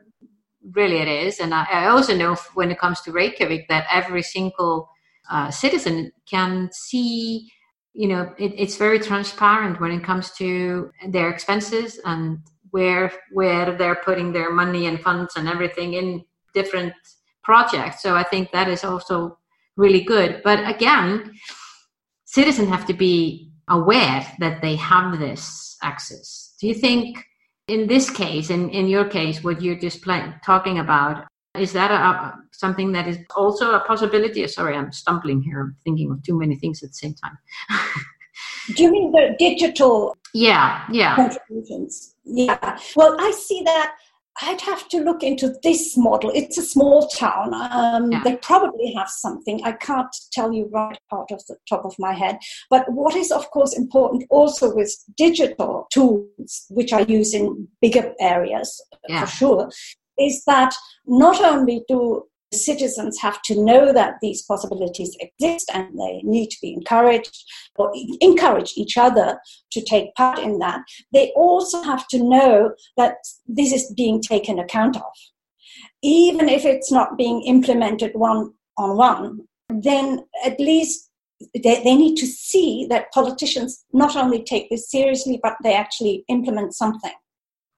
Really, 0.73 0.97
it 0.97 1.07
is. 1.07 1.38
And 1.38 1.55
I, 1.55 1.64
I 1.71 1.87
also 1.88 2.17
know 2.17 2.35
when 2.55 2.73
it 2.73 2.81
comes 2.81 3.00
to 3.02 3.12
Reykjavik 3.12 3.69
that 3.69 3.87
every 3.88 4.23
single 4.23 4.88
uh, 5.31 5.50
citizen 5.52 6.11
can 6.29 6.71
see. 6.73 7.52
You 7.93 8.09
know, 8.09 8.35
it, 8.38 8.55
it's 8.57 8.76
very 8.76 8.99
transparent 8.99 9.79
when 9.79 9.93
it 9.93 10.02
comes 10.02 10.33
to 10.38 10.91
their 11.07 11.29
expenses 11.29 12.00
and 12.05 12.38
where 12.71 13.12
where 13.33 13.76
they're 13.76 14.02
putting 14.09 14.33
their 14.33 14.50
money 14.50 14.87
and 14.87 14.99
funds 14.99 15.37
and 15.37 15.47
everything 15.49 15.93
in 15.93 16.25
different 16.55 16.95
projects. 17.45 18.02
So 18.02 18.17
I 18.17 18.23
think 18.23 18.50
that 18.52 18.69
is 18.69 18.83
also 18.83 19.38
really 19.76 20.02
good. 20.02 20.41
But 20.45 20.69
again, 20.69 21.33
citizens 22.25 22.69
have 22.69 22.87
to 22.87 22.95
be 22.95 23.50
aware 23.69 24.26
that 24.38 24.62
they 24.62 24.76
have 24.76 25.19
this 25.19 25.76
access. 25.83 26.55
Do 26.61 26.67
you 26.69 26.75
think, 26.75 27.25
in 27.69 27.87
this 27.87 28.11
case, 28.11 28.50
in, 28.50 28.71
in 28.71 28.87
your 28.87 29.05
case, 29.05 29.43
what 29.43 29.62
you're 29.62 29.79
just 29.79 30.02
play, 30.02 30.33
talking 30.45 30.79
about, 30.79 31.26
is 31.57 31.73
that 31.73 31.91
a, 31.91 32.35
something 32.52 32.93
that 32.93 33.07
is 33.07 33.19
also 33.37 33.75
a 33.75 33.81
possibility? 33.81 34.43
Oh, 34.45 34.47
sorry, 34.47 34.76
I'm 34.76 34.93
stumbling 34.93 35.43
here. 35.43 35.61
I'm 35.61 35.76
thinking 35.85 36.11
of 36.11 36.23
too 36.23 36.38
many 36.38 36.57
things 36.57 36.83
at 36.83 36.91
the 36.91 36.95
same 36.95 37.14
time. 37.14 37.38
Do 38.76 38.83
you 38.85 38.93
mean 38.93 39.12
the 39.12 39.37
digital? 39.38 40.17
Yeah, 40.35 40.87
yeah. 40.91 41.14
Contributions? 41.14 42.14
Yeah. 42.25 42.79
Well, 42.97 43.17
I 43.21 43.33
see 43.33 43.62
that 43.67 43.97
I'd 44.41 44.61
have 44.62 44.89
to 44.89 45.03
look 45.03 45.23
into 45.23 45.55
this 45.62 45.97
model. 45.97 46.31
It's 46.35 46.57
a 46.57 46.62
small 46.62 47.07
town. 47.09 47.53
Um, 47.53 48.12
yeah. 48.12 48.23
They 48.25 48.37
probably 48.37 48.93
have 48.95 49.09
something. 49.09 49.62
I 49.62 49.73
can't 49.73 50.15
tell 50.33 50.53
you 50.53 50.71
right 50.73 50.99
out 51.12 51.31
of 51.31 51.45
the 51.47 51.57
top 51.69 51.85
of 51.85 51.95
my 51.99 52.15
head. 52.15 52.39
But 52.71 52.91
what 52.91 53.15
is, 53.15 53.31
of 53.31 53.51
course, 53.51 53.77
important 53.77 54.25
also 54.31 54.75
with 54.75 54.93
digital 55.17 55.87
tools, 55.93 56.67
which 56.71 56.93
are 56.93 57.03
used 57.03 57.35
in 57.35 57.69
bigger 57.81 58.15
areas 58.21 58.83
yeah. 59.09 59.21
for 59.21 59.27
sure, 59.27 59.71
is 60.19 60.45
that 60.47 60.75
not 61.07 61.43
only 61.43 61.85
do 61.89 62.25
citizens 62.53 63.19
have 63.21 63.41
to 63.43 63.63
know 63.63 63.93
that 63.93 64.17
these 64.21 64.43
possibilities 64.43 65.17
exist 65.21 65.71
and 65.73 65.99
they 65.99 66.21
need 66.23 66.49
to 66.51 66.59
be 66.61 66.73
encouraged 66.73 67.45
or 67.77 67.93
encourage 68.21 68.75
each 68.77 68.97
other 68.97 69.39
to 69.71 69.85
take 69.85 70.15
part 70.15 70.39
in 70.39 70.59
that. 70.59 70.81
They 71.13 71.33
also 71.35 71.83
have 71.83 72.07
to 72.09 72.23
know 72.23 72.73
that 72.97 73.17
this 73.47 73.73
is 73.73 73.93
being 73.97 74.21
taken 74.21 74.59
account 74.59 74.97
of. 74.97 75.13
Even 76.03 76.49
if 76.49 76.65
it's 76.65 76.93
not 76.93 77.17
being 77.17 77.43
implemented 77.43 78.13
one 78.15 78.53
on 78.77 78.97
one, 78.97 79.41
then 79.69 80.25
at 80.45 80.59
least 80.61 81.11
they, 81.55 81.83
they 81.83 81.97
need 81.97 82.17
to 82.17 82.27
see 82.27 82.87
that 82.89 83.13
politicians 83.13 83.85
not 83.93 84.17
only 84.17 84.43
take 84.45 84.71
this 84.71 84.91
seriously, 84.91 85.41
but 85.43 85.57
they 85.63 85.75
actually 85.75 86.25
implement 86.29 86.75
something. 86.75 87.13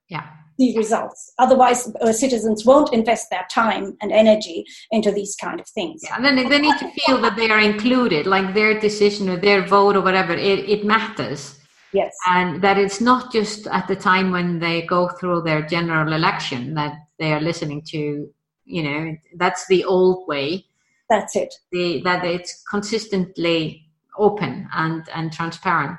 Yeah 0.09 0.27
the 0.59 0.77
results. 0.77 1.33
Otherwise, 1.39 1.91
uh, 2.01 2.13
citizens 2.13 2.65
won't 2.65 2.93
invest 2.93 3.31
their 3.31 3.47
time 3.51 3.97
and 4.01 4.13
energy 4.13 4.65
into 4.91 5.11
these 5.11 5.37
kind 5.37 5.61
of 5.61 5.69
things. 5.69 6.01
Yeah, 6.05 6.17
and 6.17 6.25
then 6.25 6.49
they 6.49 6.59
need 6.59 6.79
to 6.79 6.91
feel 6.91 7.21
that 7.21 7.37
they 7.37 7.51
are 7.51 7.61
included, 7.61 8.27
like 8.27 8.55
their 8.55 8.79
decision 8.79 9.29
or 9.29 9.37
their 9.37 9.67
vote 9.67 9.97
or 9.97 10.01
whatever, 10.01 10.33
it, 10.33 10.69
it 10.69 10.85
matters. 10.85 11.59
Yes. 11.93 12.13
And 12.27 12.61
that 12.63 12.77
it's 12.77 13.01
not 13.01 13.33
just 13.33 13.67
at 13.69 13.87
the 13.87 13.97
time 13.97 14.33
when 14.33 14.59
they 14.59 14.83
go 14.83 15.09
through 15.09 15.43
their 15.43 15.63
general 15.63 16.13
election 16.13 16.75
that 16.75 16.95
they 17.19 17.33
are 17.33 17.41
listening 17.41 17.83
to 17.91 18.29
you 18.65 18.83
know 18.83 19.17
that's 19.37 19.67
the 19.67 19.85
old 19.85 20.27
way 20.27 20.65
that's 21.09 21.37
it 21.37 21.55
the 21.71 22.01
that 22.03 22.25
it's 22.25 22.63
consistently 22.71 23.87
open 24.19 24.69
and 24.75 25.09
and 25.15 25.33
transparent 25.33 25.99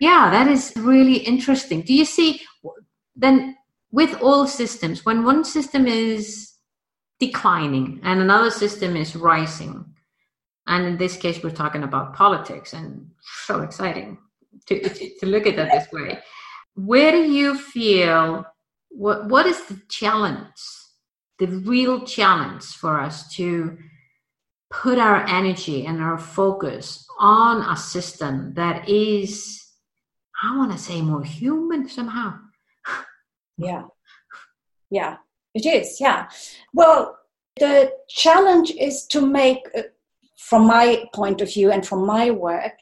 yeah 0.00 0.30
that 0.30 0.48
is 0.48 0.72
really 0.76 1.18
interesting 1.18 1.82
do 1.82 1.94
you 1.94 2.04
see 2.04 2.40
then 3.16 3.56
with 3.92 4.20
all 4.22 4.46
systems 4.46 5.04
when 5.04 5.24
one 5.24 5.44
system 5.44 5.86
is 5.86 6.52
declining 7.18 8.00
and 8.02 8.20
another 8.20 8.50
system 8.50 8.96
is 8.96 9.14
rising 9.16 9.84
and 10.66 10.86
in 10.86 10.96
this 10.96 11.16
case 11.16 11.42
we're 11.42 11.50
talking 11.50 11.82
about 11.82 12.14
politics 12.14 12.72
and 12.72 13.10
so 13.44 13.60
exciting 13.60 14.16
to, 14.66 14.88
to, 14.88 15.18
to 15.18 15.26
look 15.26 15.46
at 15.46 15.56
that 15.56 15.70
this 15.70 15.92
way. 15.92 16.18
Where 16.74 17.12
do 17.12 17.22
you 17.30 17.58
feel 17.58 18.46
what 18.90 19.28
what 19.28 19.46
is 19.46 19.64
the 19.66 19.80
challenge 19.88 20.60
the 21.38 21.46
real 21.46 22.04
challenge 22.04 22.64
for 22.64 23.00
us 23.00 23.32
to 23.34 23.78
put 24.70 24.98
our 24.98 25.24
energy 25.26 25.86
and 25.86 26.00
our 26.00 26.18
focus 26.18 27.06
on 27.18 27.62
a 27.62 27.76
system 27.76 28.52
that 28.54 28.88
is 28.88 29.64
i 30.42 30.56
want 30.56 30.72
to 30.72 30.78
say 30.78 31.00
more 31.00 31.22
human 31.22 31.88
somehow 31.88 32.36
yeah. 33.60 33.84
Yeah 34.90 35.16
it 35.54 35.66
is 35.66 36.00
yeah. 36.00 36.28
Well 36.72 37.16
the 37.58 37.92
challenge 38.08 38.70
is 38.70 39.06
to 39.06 39.20
make 39.20 39.68
uh, 39.76 39.82
from 40.36 40.66
my 40.66 41.04
point 41.14 41.40
of 41.40 41.52
view 41.52 41.70
and 41.70 41.86
from 41.86 42.06
my 42.06 42.30
work 42.30 42.72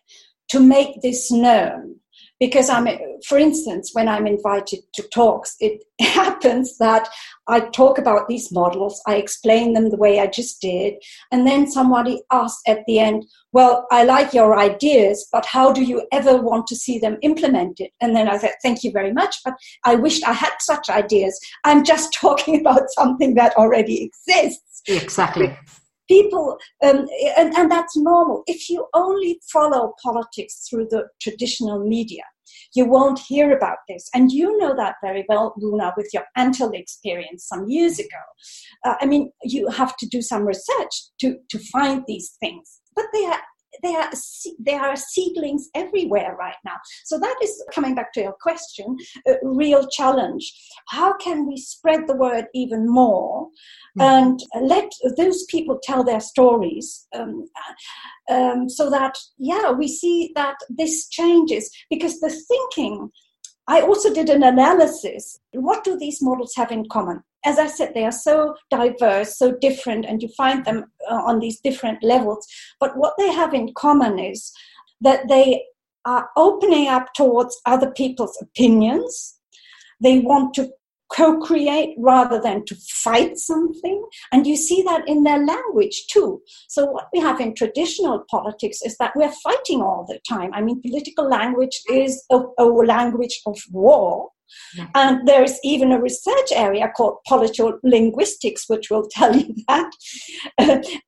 to 0.51 0.61
make 0.61 1.01
this 1.03 1.31
known 1.31 1.97
because 2.41 2.69
I'm, 2.69 2.87
for 3.27 3.39
instance, 3.39 3.91
when 3.93 4.09
I'm 4.09 4.27
invited 4.27 4.81
to 4.95 5.03
talks, 5.09 5.57
it 5.61 5.85
happens 6.01 6.79
that 6.79 7.09
I 7.49 7.61
talk 7.61 7.99
about 7.99 8.29
these 8.29 8.53
models, 8.53 9.03
I 9.07 9.17
explain 9.17 9.73
them 9.73 9.91
the 9.91 9.97
way 9.97 10.21
I 10.21 10.27
just 10.27 10.61
did, 10.61 10.95
and 11.33 11.47
then 11.47 11.71
somebody 11.71 12.23
asks 12.31 12.63
at 12.67 12.85
the 12.87 13.01
end, 13.01 13.25
Well, 13.53 13.87
I 13.91 14.05
like 14.05 14.33
your 14.33 14.59
ideas, 14.59 15.27
but 15.33 15.47
how 15.47 15.73
do 15.73 15.83
you 15.83 16.07
ever 16.13 16.37
want 16.37 16.67
to 16.69 16.77
see 16.77 16.99
them 16.99 17.19
implemented? 17.23 17.91
And 18.01 18.15
then 18.15 18.29
I 18.29 18.39
said, 18.39 18.55
Thank 18.63 18.85
you 18.85 18.93
very 18.93 19.13
much, 19.13 19.37
but 19.45 19.55
I 19.85 19.97
wished 19.97 20.27
I 20.27 20.33
had 20.33 20.53
such 20.61 20.89
ideas. 20.89 21.39
I'm 21.65 21.85
just 21.85 22.13
talking 22.21 22.61
about 22.61 22.91
something 22.91 23.35
that 23.35 23.57
already 23.57 24.05
exists. 24.05 24.83
Exactly 24.87 25.57
people 26.09 26.59
um, 26.83 27.07
and, 27.37 27.55
and 27.55 27.71
that's 27.71 27.97
normal. 27.97 28.43
If 28.47 28.69
you 28.69 28.87
only 28.95 29.41
follow 29.53 29.95
politics 30.03 30.67
through 30.69 30.89
the 30.91 31.09
traditional 31.21 31.87
media 31.87 32.23
you 32.75 32.87
won't 32.87 33.19
hear 33.19 33.57
about 33.57 33.79
this. 33.89 34.09
And 34.15 34.33
you 34.33 34.57
know 34.59 34.75
that 34.77 34.97
very 35.03 35.25
well 35.29 35.55
Runa 35.59 35.93
with 35.97 36.09
your 36.13 36.25
antel 36.37 36.75
experience 36.75 37.47
some 37.47 37.69
years 37.69 37.99
ago. 37.99 38.23
Uh, 38.85 38.95
i 39.01 39.07
mean 39.07 39.31
you 39.43 39.69
have 39.69 39.97
to 39.97 40.07
do 40.07 40.23
some 40.23 40.47
research 40.47 40.95
to 41.21 41.37
to 41.51 41.59
find 41.59 42.05
these 42.07 42.37
things. 42.41 42.81
But 42.95 43.07
they 43.13 43.25
are 43.27 43.41
there 43.83 44.01
are 44.01 44.11
there 44.59 44.81
are 44.81 44.97
seedlings 44.97 45.69
everywhere 45.75 46.37
right 46.39 46.57
now. 46.65 46.77
So 47.05 47.19
that 47.19 47.37
is 47.43 47.63
coming 47.73 47.95
back 47.95 48.13
to 48.15 48.21
your 48.21 48.37
question, 48.41 48.97
a 49.27 49.35
real 49.43 49.87
challenge. 49.89 50.53
How 50.89 51.17
can 51.17 51.47
we 51.47 51.57
spread 51.57 52.07
the 52.07 52.17
word 52.17 52.47
even 52.55 52.89
more 52.89 53.49
mm-hmm. 53.99 54.01
and 54.01 54.69
let 54.69 54.91
those 55.17 55.45
people 55.45 55.79
tell 55.83 56.05
their 56.05 56.21
stories, 56.21 57.07
um, 57.15 57.47
um, 58.31 58.69
so 58.69 58.91
that 58.91 59.17
yeah, 59.39 59.71
we 59.71 59.89
see 59.89 60.33
that 60.35 60.57
this 60.69 61.09
changes 61.09 61.71
because 61.91 62.21
the 62.21 62.31
thinking. 62.31 63.11
I 63.71 63.83
also 63.83 64.15
did 64.15 64.31
an 64.31 64.43
analysis. 64.43 65.41
What 65.53 65.85
do 65.85 65.99
these 65.99 66.23
models 66.23 66.55
have 66.57 66.73
in 66.73 66.89
common? 66.89 67.23
As 67.45 67.59
I 67.59 67.67
said, 67.67 67.95
they 67.95 68.05
are 68.05 68.13
so 68.13 68.55
diverse, 68.71 69.39
so 69.39 69.57
different, 69.61 70.05
and 70.05 70.23
you 70.23 70.29
find 70.37 70.65
them 70.65 70.85
uh, 71.11 71.15
on 71.15 71.39
these 71.39 71.61
different 71.61 72.03
levels. 72.03 72.47
But 72.81 72.97
what 72.97 73.15
they 73.19 73.33
have 73.33 73.55
in 73.55 73.75
common 73.75 74.19
is 74.19 74.53
that 75.01 75.29
they 75.29 75.65
are 76.05 76.29
opening 76.37 76.89
up 76.89 77.13
towards 77.15 77.61
other 77.67 77.91
people's 77.91 78.37
opinions. 78.41 79.39
They 80.01 80.21
want 80.21 80.55
to 80.55 80.71
co 81.13 81.39
create 81.39 81.95
rather 81.99 82.41
than 82.41 82.65
to 82.67 82.77
fight 83.05 83.39
something. 83.39 84.05
And 84.33 84.47
you 84.47 84.57
see 84.57 84.83
that 84.83 85.09
in 85.09 85.23
their 85.23 85.45
language 85.45 86.07
too. 86.11 86.43
So, 86.69 86.87
what 86.87 87.09
we 87.13 87.21
have 87.21 87.41
in 87.41 87.55
traditional 87.55 88.25
politics 88.31 88.83
is 88.83 88.97
that 88.99 89.13
we're 89.15 89.33
fighting 89.33 89.81
all 89.83 90.05
the 90.09 90.19
time. 90.29 90.51
I 90.55 90.61
mean, 90.61 90.83
political 90.83 91.29
language 91.29 91.81
is 91.89 92.25
a, 92.31 92.41
a 92.59 92.65
language 92.65 93.41
of 93.47 93.59
war. 93.71 94.31
And 94.95 95.27
there 95.27 95.43
is 95.43 95.59
even 95.65 95.93
a 95.93 96.01
research 96.01 96.53
area 96.53 96.91
called 96.97 97.19
political 97.27 97.79
linguistics, 97.83 98.69
which 98.69 98.91
will 98.91 99.09
tell 99.11 99.37
you 99.37 99.55
that. 99.69 99.91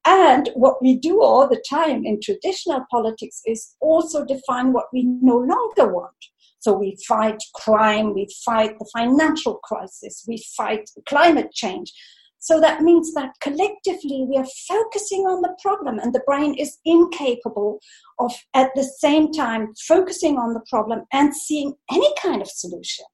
and 0.06 0.50
what 0.54 0.82
we 0.82 0.96
do 0.96 1.22
all 1.22 1.48
the 1.48 1.62
time 1.68 2.04
in 2.04 2.20
traditional 2.20 2.84
politics 2.90 3.40
is 3.46 3.74
also 3.80 4.24
define 4.24 4.72
what 4.72 4.86
we 4.92 5.04
no 5.04 5.36
longer 5.36 5.92
want. 5.92 6.14
So 6.60 6.74
we 6.74 6.96
fight 7.08 7.42
crime, 7.54 8.14
we 8.14 8.28
fight 8.44 8.78
the 8.78 8.90
financial 8.94 9.54
crisis, 9.64 10.24
we 10.28 10.42
fight 10.56 10.90
climate 11.06 11.52
change. 11.52 11.92
So 12.38 12.58
that 12.60 12.80
means 12.82 13.12
that 13.14 13.34
collectively 13.40 14.26
we 14.28 14.36
are 14.36 14.46
focusing 14.66 15.20
on 15.26 15.42
the 15.42 15.54
problem, 15.60 15.98
and 15.98 16.14
the 16.14 16.22
brain 16.26 16.54
is 16.54 16.78
incapable 16.86 17.80
of, 18.18 18.32
at 18.54 18.70
the 18.74 18.82
same 18.82 19.30
time, 19.30 19.74
focusing 19.86 20.38
on 20.38 20.54
the 20.54 20.64
problem 20.68 21.04
and 21.12 21.34
seeing 21.34 21.74
any 21.90 22.12
kind 22.20 22.40
of 22.40 22.48
solution. 22.48 23.04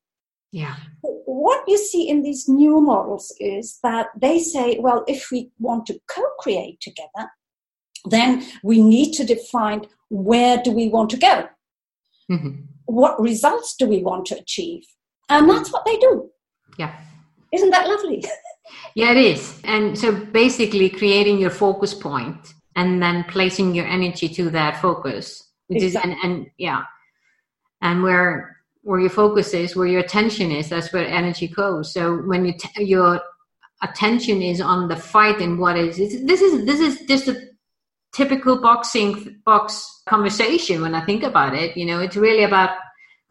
Yeah. 0.53 0.77
What 1.03 1.65
you 1.69 1.77
see 1.79 2.09
in 2.09 2.23
these 2.23 2.49
new 2.49 2.81
models 2.81 3.35
is 3.41 3.79
that 3.83 4.09
they 4.17 4.39
say, 4.39 4.79
well, 4.81 5.05
if 5.07 5.31
we 5.31 5.51
want 5.59 5.87
to 5.87 6.01
co 6.09 6.23
create 6.39 6.81
together, 6.81 7.31
then 8.07 8.45
we 8.63 8.81
need 8.83 9.13
to 9.15 9.25
define 9.25 9.83
where 10.09 10.63
do 10.63 10.71
we 10.71 10.89
want 10.89 11.11
to 11.11 11.17
go? 11.17 11.49
Mm-hmm. 12.31 12.63
What 12.87 13.21
results 13.21 13.75
do 13.77 13.87
we 13.87 14.03
want 14.03 14.27
to 14.27 14.39
achieve? 14.39 14.85
And 15.29 15.49
that's 15.51 15.73
what 15.73 15.85
they 15.85 15.97
do. 15.97 16.31
Yeah. 16.79 16.97
Isn't 17.53 17.71
that 17.71 17.89
lovely? 17.89 18.25
yeah, 18.95 19.11
it 19.11 19.17
is. 19.17 19.61
And 19.65 19.99
so 19.99 20.13
basically 20.13 20.89
creating 20.89 21.39
your 21.39 21.51
focus 21.51 21.95
point 21.95 22.55
and 22.77 23.03
then 23.03 23.25
placing 23.25 23.75
your 23.75 23.87
energy 23.87 24.29
to 24.29 24.51
that 24.51 24.81
focus. 24.81 25.43
Which 25.67 25.83
exactly. 25.83 26.13
is 26.13 26.19
and, 26.23 26.33
and 26.33 26.47
yeah. 26.59 26.83
And 27.83 28.03
where 28.03 28.56
where 28.87 29.01
your 29.01 29.11
focus 29.11 29.53
is, 29.53 29.75
where 29.75 29.89
your 29.89 30.01
attention 30.01 30.53
is, 30.53 30.69
that's 30.69 30.93
where 30.93 31.05
energy 31.05 31.49
goes. 31.49 31.93
So 31.93 32.19
when 32.19 32.45
you 32.45 32.53
t- 32.57 32.85
your 32.85 33.21
attention 33.83 34.41
is 34.41 34.61
on 34.61 34.87
the 34.87 34.95
fight 34.95 35.41
and 35.41 35.59
what 35.59 35.77
is 35.77 35.97
this 35.97 36.41
is 36.41 36.65
this 36.65 36.79
is 36.79 37.05
just 37.07 37.27
a 37.27 37.37
typical 38.15 38.61
boxing 38.61 39.41
box 39.45 40.03
conversation 40.09 40.83
when 40.83 40.95
I 40.95 41.05
think 41.05 41.25
about 41.25 41.53
it. 41.53 41.77
You 41.77 41.85
know, 41.85 41.99
it's 41.99 42.15
really 42.15 42.45
about 42.45 42.79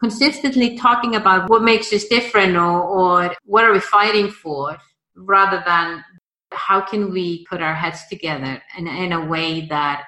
consistently 0.02 0.78
talking 0.78 1.15
about 1.15 1.50
what 1.50 1.63
makes 1.63 1.94
us 1.94 2.04
different 2.04 2.58
or, 2.58 2.82
or 2.82 3.34
what 3.46 3.63
are 3.63 3.72
we 3.72 3.80
fighting 3.80 4.30
for 4.30 4.78
rather 5.15 5.63
than 5.65 6.04
how 6.52 6.82
can 6.82 7.13
we 7.13 7.46
put 7.46 7.62
our 7.62 7.74
heads 7.74 8.02
together 8.10 8.62
in, 8.78 8.88
in 8.88 9.13
a 9.13 9.26
way 9.26 9.68
that 9.68 10.04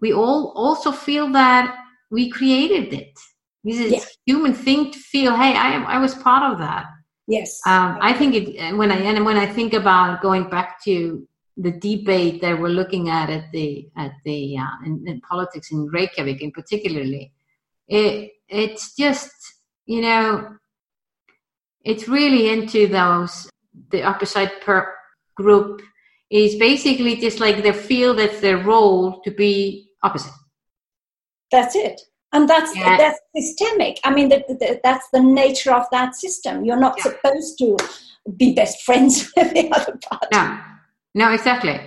we 0.00 0.12
all 0.12 0.52
also 0.54 0.92
feel 0.92 1.28
that 1.32 1.76
we 2.12 2.30
created 2.30 2.92
it 2.94 3.18
this 3.64 3.80
is 3.80 3.92
yeah. 3.92 4.04
human 4.26 4.52
thing 4.52 4.92
to 4.92 4.98
feel. 4.98 5.34
Hey, 5.34 5.54
I 5.56 5.82
I 5.82 5.98
was 5.98 6.14
part 6.14 6.52
of 6.52 6.58
that. 6.58 6.86
Yes. 7.26 7.60
Um, 7.66 7.98
I 8.00 8.12
think 8.12 8.34
it 8.34 8.76
when 8.76 8.92
I 8.92 8.96
and 8.96 9.24
when 9.24 9.38
I 9.38 9.46
think 9.46 9.72
about 9.72 10.20
going 10.20 10.50
back 10.50 10.84
to 10.84 11.26
the 11.56 11.72
debate 11.72 12.42
that 12.42 12.60
we're 12.60 12.68
looking 12.68 13.08
at 13.08 13.30
at 13.30 13.50
the 13.52 13.88
at 13.96 14.12
the 14.24 14.58
uh, 14.58 14.76
in, 14.84 15.02
in 15.06 15.20
politics 15.22 15.72
in 15.72 15.86
Reykjavik, 15.86 16.42
in 16.42 16.52
particularly, 16.52 17.32
it 17.88 18.32
it's 18.48 18.94
just 18.94 19.32
you 19.86 20.02
know 20.02 20.56
it's 21.82 22.06
really 22.06 22.50
into 22.50 22.86
those 22.86 23.48
the 23.90 24.02
opposite 24.02 24.60
per 24.60 24.94
group 25.36 25.80
is 26.30 26.56
basically 26.56 27.16
just 27.16 27.40
like 27.40 27.62
they 27.62 27.72
feel 27.72 28.12
that's 28.12 28.40
their 28.40 28.58
role 28.58 29.22
to 29.22 29.30
be 29.30 29.88
opposite. 30.02 30.32
That's 31.50 31.74
it 31.74 31.98
and 32.34 32.48
that's 32.48 32.76
yeah. 32.76 32.96
that's 32.98 33.20
systemic. 33.34 33.98
I 34.04 34.12
mean 34.12 34.28
that, 34.28 34.46
that, 34.48 34.80
that's 34.82 35.08
the 35.12 35.22
nature 35.22 35.72
of 35.72 35.86
that 35.92 36.14
system. 36.16 36.64
You're 36.64 36.80
not 36.80 36.96
yeah. 36.98 37.04
supposed 37.04 37.56
to 37.58 37.76
be 38.36 38.54
best 38.54 38.82
friends 38.82 39.32
with 39.36 39.54
the 39.54 39.70
other 39.70 39.98
party. 40.08 40.26
No. 40.32 40.60
No 41.14 41.32
exactly. 41.32 41.80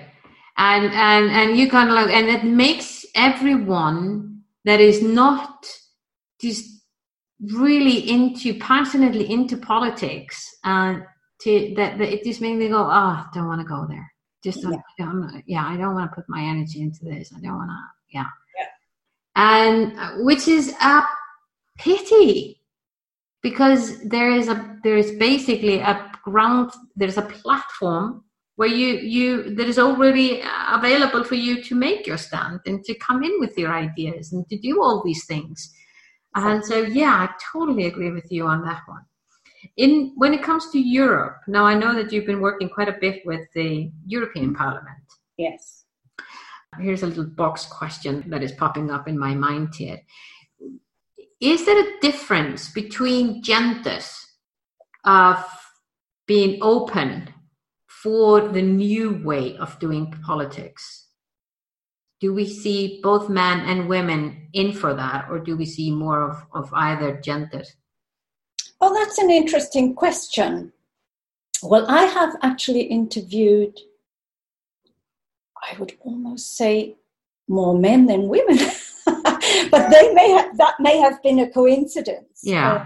And 0.58 0.86
and 0.94 1.30
and 1.30 1.58
you 1.58 1.70
kind 1.70 1.90
of 1.90 1.96
like 1.96 2.10
and 2.10 2.28
it 2.28 2.46
makes 2.46 3.06
everyone 3.14 4.42
that 4.64 4.80
is 4.80 5.04
not 5.04 5.68
just 6.42 6.66
really 7.52 8.10
into 8.10 8.58
passionately 8.58 9.30
into 9.30 9.58
politics 9.58 10.56
and 10.64 11.02
uh, 11.02 11.06
to 11.42 11.74
that, 11.76 12.00
that 12.00 12.12
it 12.12 12.24
just 12.24 12.42
makes 12.42 12.58
me 12.58 12.70
go 12.70 12.80
oh 12.80 13.14
I 13.20 13.26
don't 13.34 13.48
want 13.48 13.62
to 13.62 13.68
go 13.68 13.86
there. 13.88 14.12
Just 14.44 14.64
yeah. 14.64 14.78
Don't, 14.98 15.44
yeah 15.46 15.68
i 15.68 15.76
don't 15.76 15.94
want 15.94 16.10
to 16.10 16.16
put 16.16 16.26
my 16.30 16.42
energy 16.42 16.82
into 16.82 17.04
this. 17.04 17.34
I 17.36 17.42
don't 17.42 17.58
want 17.58 17.70
to 17.70 17.78
yeah 18.18 18.28
and 19.38 19.98
uh, 19.98 20.14
which 20.18 20.48
is 20.48 20.74
a 20.82 21.04
pity 21.78 22.60
because 23.44 24.00
there 24.02 24.32
is 24.32 24.50
a 24.50 24.80
there 24.84 24.98
is 24.98 25.12
basically 25.14 25.80
a 25.80 26.12
ground, 26.24 26.72
there's 26.96 27.18
a 27.18 27.22
platform 27.22 28.24
where 28.56 28.68
you 28.68 28.96
you 28.96 29.56
that 29.56 29.68
is 29.68 29.80
already 29.80 30.42
available 30.72 31.24
for 31.24 31.36
you 31.36 31.64
to 31.64 31.76
make 31.76 32.08
your 32.08 32.18
stand 32.18 32.60
and 32.66 32.84
to 32.84 32.96
come 32.96 33.24
in 33.24 33.40
with 33.40 33.58
your 33.58 33.72
ideas 33.72 34.34
and 34.34 34.50
to 34.50 34.58
do 34.58 34.82
all 34.82 35.04
these 35.06 35.26
things. 35.26 35.72
And 36.36 36.64
so, 36.64 36.82
yeah, 36.82 37.14
I 37.14 37.30
totally 37.52 37.86
agree 37.86 38.12
with 38.12 38.32
you 38.32 38.46
on 38.46 38.64
that 38.66 38.82
one. 38.88 39.06
In 39.78 40.14
when 40.18 40.34
it 40.34 40.44
comes 40.44 40.70
to 40.72 40.80
Europe, 40.80 41.38
now 41.48 41.64
I 41.64 41.76
know 41.76 41.94
that 41.96 42.12
you've 42.12 42.26
been 42.26 42.42
working 42.42 42.70
quite 42.70 42.90
a 42.90 42.98
bit 43.00 43.22
with 43.26 43.42
the 43.54 43.92
European 44.08 44.56
Parliament. 44.56 45.06
Yes. 45.38 45.86
Here's 46.80 47.04
a 47.04 47.08
little 47.08 47.26
box 47.26 47.66
question 47.66 48.24
that 48.28 48.44
is 48.44 48.52
popping 48.52 48.92
up 48.92 49.08
in 49.08 49.18
my 49.18 49.34
mind 49.34 49.76
here. 49.76 50.02
Is 51.40 51.66
there 51.66 51.80
a 51.80 52.00
difference 52.02 52.72
between 52.72 53.44
genders 53.44 54.14
of 55.04 55.44
being 56.28 56.60
open 56.62 57.34
for 57.88 58.48
the 58.50 58.62
new 58.62 59.22
way 59.24 59.56
of 59.58 59.80
doing 59.80 60.12
politics? 60.26 61.08
Do 62.20 62.34
we 62.34 62.48
see 62.48 63.00
both 63.04 63.30
men 63.30 63.60
and 63.62 63.88
women 63.88 64.50
in 64.54 64.74
for 64.74 64.94
that, 64.96 65.28
or 65.30 65.40
do 65.40 65.56
we 65.56 65.66
see 65.66 65.92
more 65.92 66.30
of, 66.30 66.44
of 66.54 66.74
either 66.74 67.22
gender? 67.22 67.64
Oh, 68.82 68.94
that's 68.94 69.20
an 69.20 69.30
interesting 69.30 69.94
question. 69.94 70.74
Well, 71.62 71.86
I 71.88 72.04
have 72.06 72.36
actually 72.42 72.82
interviewed, 72.82 73.78
I 75.72 75.78
would 75.78 75.94
almost 76.02 76.56
say, 76.56 76.96
more 77.48 77.78
men 77.78 78.06
than 78.06 78.28
women. 78.28 78.58
but 79.06 79.90
they 79.90 80.14
may 80.14 80.30
have, 80.32 80.58
that 80.58 80.76
may 80.80 80.98
have 80.98 81.22
been 81.24 81.40
a 81.40 81.50
coincidence. 81.50 82.42
Yeah. 82.44 82.74
Uh, 82.74 82.86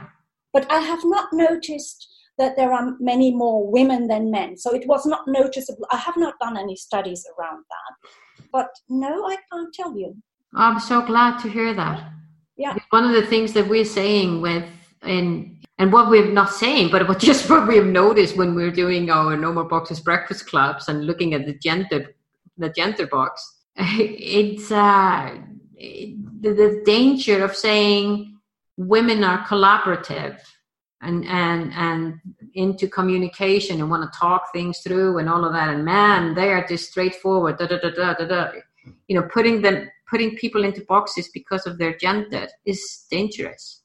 but 0.53 0.71
I 0.71 0.79
have 0.79 1.01
not 1.03 1.33
noticed 1.33 2.07
that 2.37 2.55
there 2.55 2.71
are 2.71 2.95
many 2.99 3.33
more 3.33 3.69
women 3.69 4.07
than 4.07 4.31
men. 4.31 4.57
So 4.57 4.73
it 4.73 4.87
was 4.87 5.05
not 5.05 5.27
noticeable. 5.27 5.85
I 5.91 5.97
have 5.97 6.17
not 6.17 6.35
done 6.39 6.57
any 6.57 6.75
studies 6.75 7.25
around 7.37 7.63
that. 7.69 8.45
But 8.51 8.69
no, 8.89 9.27
I 9.27 9.37
can't 9.51 9.73
tell 9.73 9.97
you. 9.97 10.15
I'm 10.55 10.79
so 10.79 11.01
glad 11.01 11.39
to 11.41 11.49
hear 11.49 11.73
that. 11.73 12.11
Yeah. 12.57 12.75
One 12.89 13.05
of 13.05 13.13
the 13.13 13.25
things 13.25 13.53
that 13.53 13.67
we're 13.67 13.85
saying 13.85 14.41
with 14.41 14.65
in 15.05 15.57
and 15.77 15.91
what 15.91 16.11
we're 16.11 16.31
not 16.31 16.51
saying, 16.51 16.91
but 16.91 17.07
what 17.07 17.19
just 17.31 17.49
what 17.49 17.67
we've 17.67 17.85
noticed 17.85 18.37
when 18.37 18.53
we're 18.53 18.71
doing 18.71 19.09
our 19.09 19.37
no 19.37 19.53
more 19.53 19.63
boxes 19.63 19.99
breakfast 19.99 20.47
clubs 20.47 20.89
and 20.89 21.05
looking 21.05 21.33
at 21.33 21.45
the 21.45 21.53
gender 21.53 22.13
the 22.61 22.69
gender 22.69 23.07
box, 23.07 23.63
it's 23.75 24.71
uh, 24.71 25.35
the, 25.75 26.15
the 26.53 26.81
danger 26.85 27.43
of 27.43 27.55
saying 27.55 28.37
women 28.77 29.23
are 29.23 29.45
collaborative 29.45 30.39
and 31.01 31.25
and 31.25 31.73
and 31.73 32.19
into 32.53 32.87
communication 32.87 33.79
and 33.79 33.89
want 33.89 34.11
to 34.11 34.19
talk 34.19 34.51
things 34.53 34.79
through 34.79 35.17
and 35.17 35.29
all 35.29 35.45
of 35.45 35.53
that. 35.53 35.69
And 35.69 35.83
man 35.85 36.35
they 36.35 36.51
are 36.51 36.65
just 36.67 36.91
straightforward 36.91 37.57
da, 37.57 37.67
da, 37.67 37.77
da, 37.79 37.89
da, 37.89 38.13
da, 38.13 38.25
da. 38.25 38.51
you 39.07 39.19
know 39.19 39.27
putting 39.33 39.61
them 39.61 39.89
putting 40.09 40.35
people 40.35 40.63
into 40.63 40.85
boxes 40.85 41.29
because 41.33 41.65
of 41.65 41.77
their 41.77 41.95
gender 41.97 42.47
is 42.65 43.05
dangerous 43.09 43.80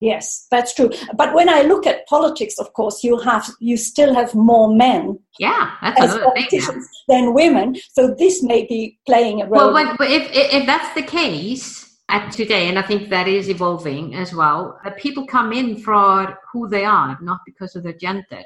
yes 0.00 0.46
that's 0.50 0.74
true 0.74 0.90
but 1.16 1.34
when 1.34 1.48
i 1.48 1.62
look 1.62 1.86
at 1.86 2.06
politics 2.06 2.58
of 2.58 2.72
course 2.74 3.02
you 3.02 3.18
have 3.18 3.48
you 3.60 3.76
still 3.76 4.14
have 4.14 4.34
more 4.34 4.74
men 4.74 5.18
yeah 5.38 5.72
that's 5.80 6.00
as 6.00 6.18
politicians 6.18 6.86
thing, 7.08 7.24
than 7.24 7.34
women 7.34 7.74
so 7.92 8.14
this 8.18 8.42
may 8.42 8.66
be 8.66 8.98
playing 9.06 9.40
a 9.40 9.46
role 9.46 9.72
well 9.72 9.94
but 9.96 10.10
if, 10.10 10.28
if 10.32 10.66
that's 10.66 10.94
the 10.94 11.02
case 11.02 11.86
at 12.08 12.30
today, 12.30 12.68
and 12.68 12.78
I 12.78 12.82
think 12.82 13.10
that 13.10 13.26
is 13.26 13.48
evolving 13.48 14.14
as 14.14 14.32
well. 14.32 14.78
Uh, 14.84 14.90
people 14.96 15.26
come 15.26 15.52
in 15.52 15.78
for 15.78 16.38
who 16.52 16.68
they 16.68 16.84
are, 16.84 17.18
not 17.20 17.40
because 17.44 17.74
of 17.74 17.82
their 17.82 17.94
gender. 17.94 18.42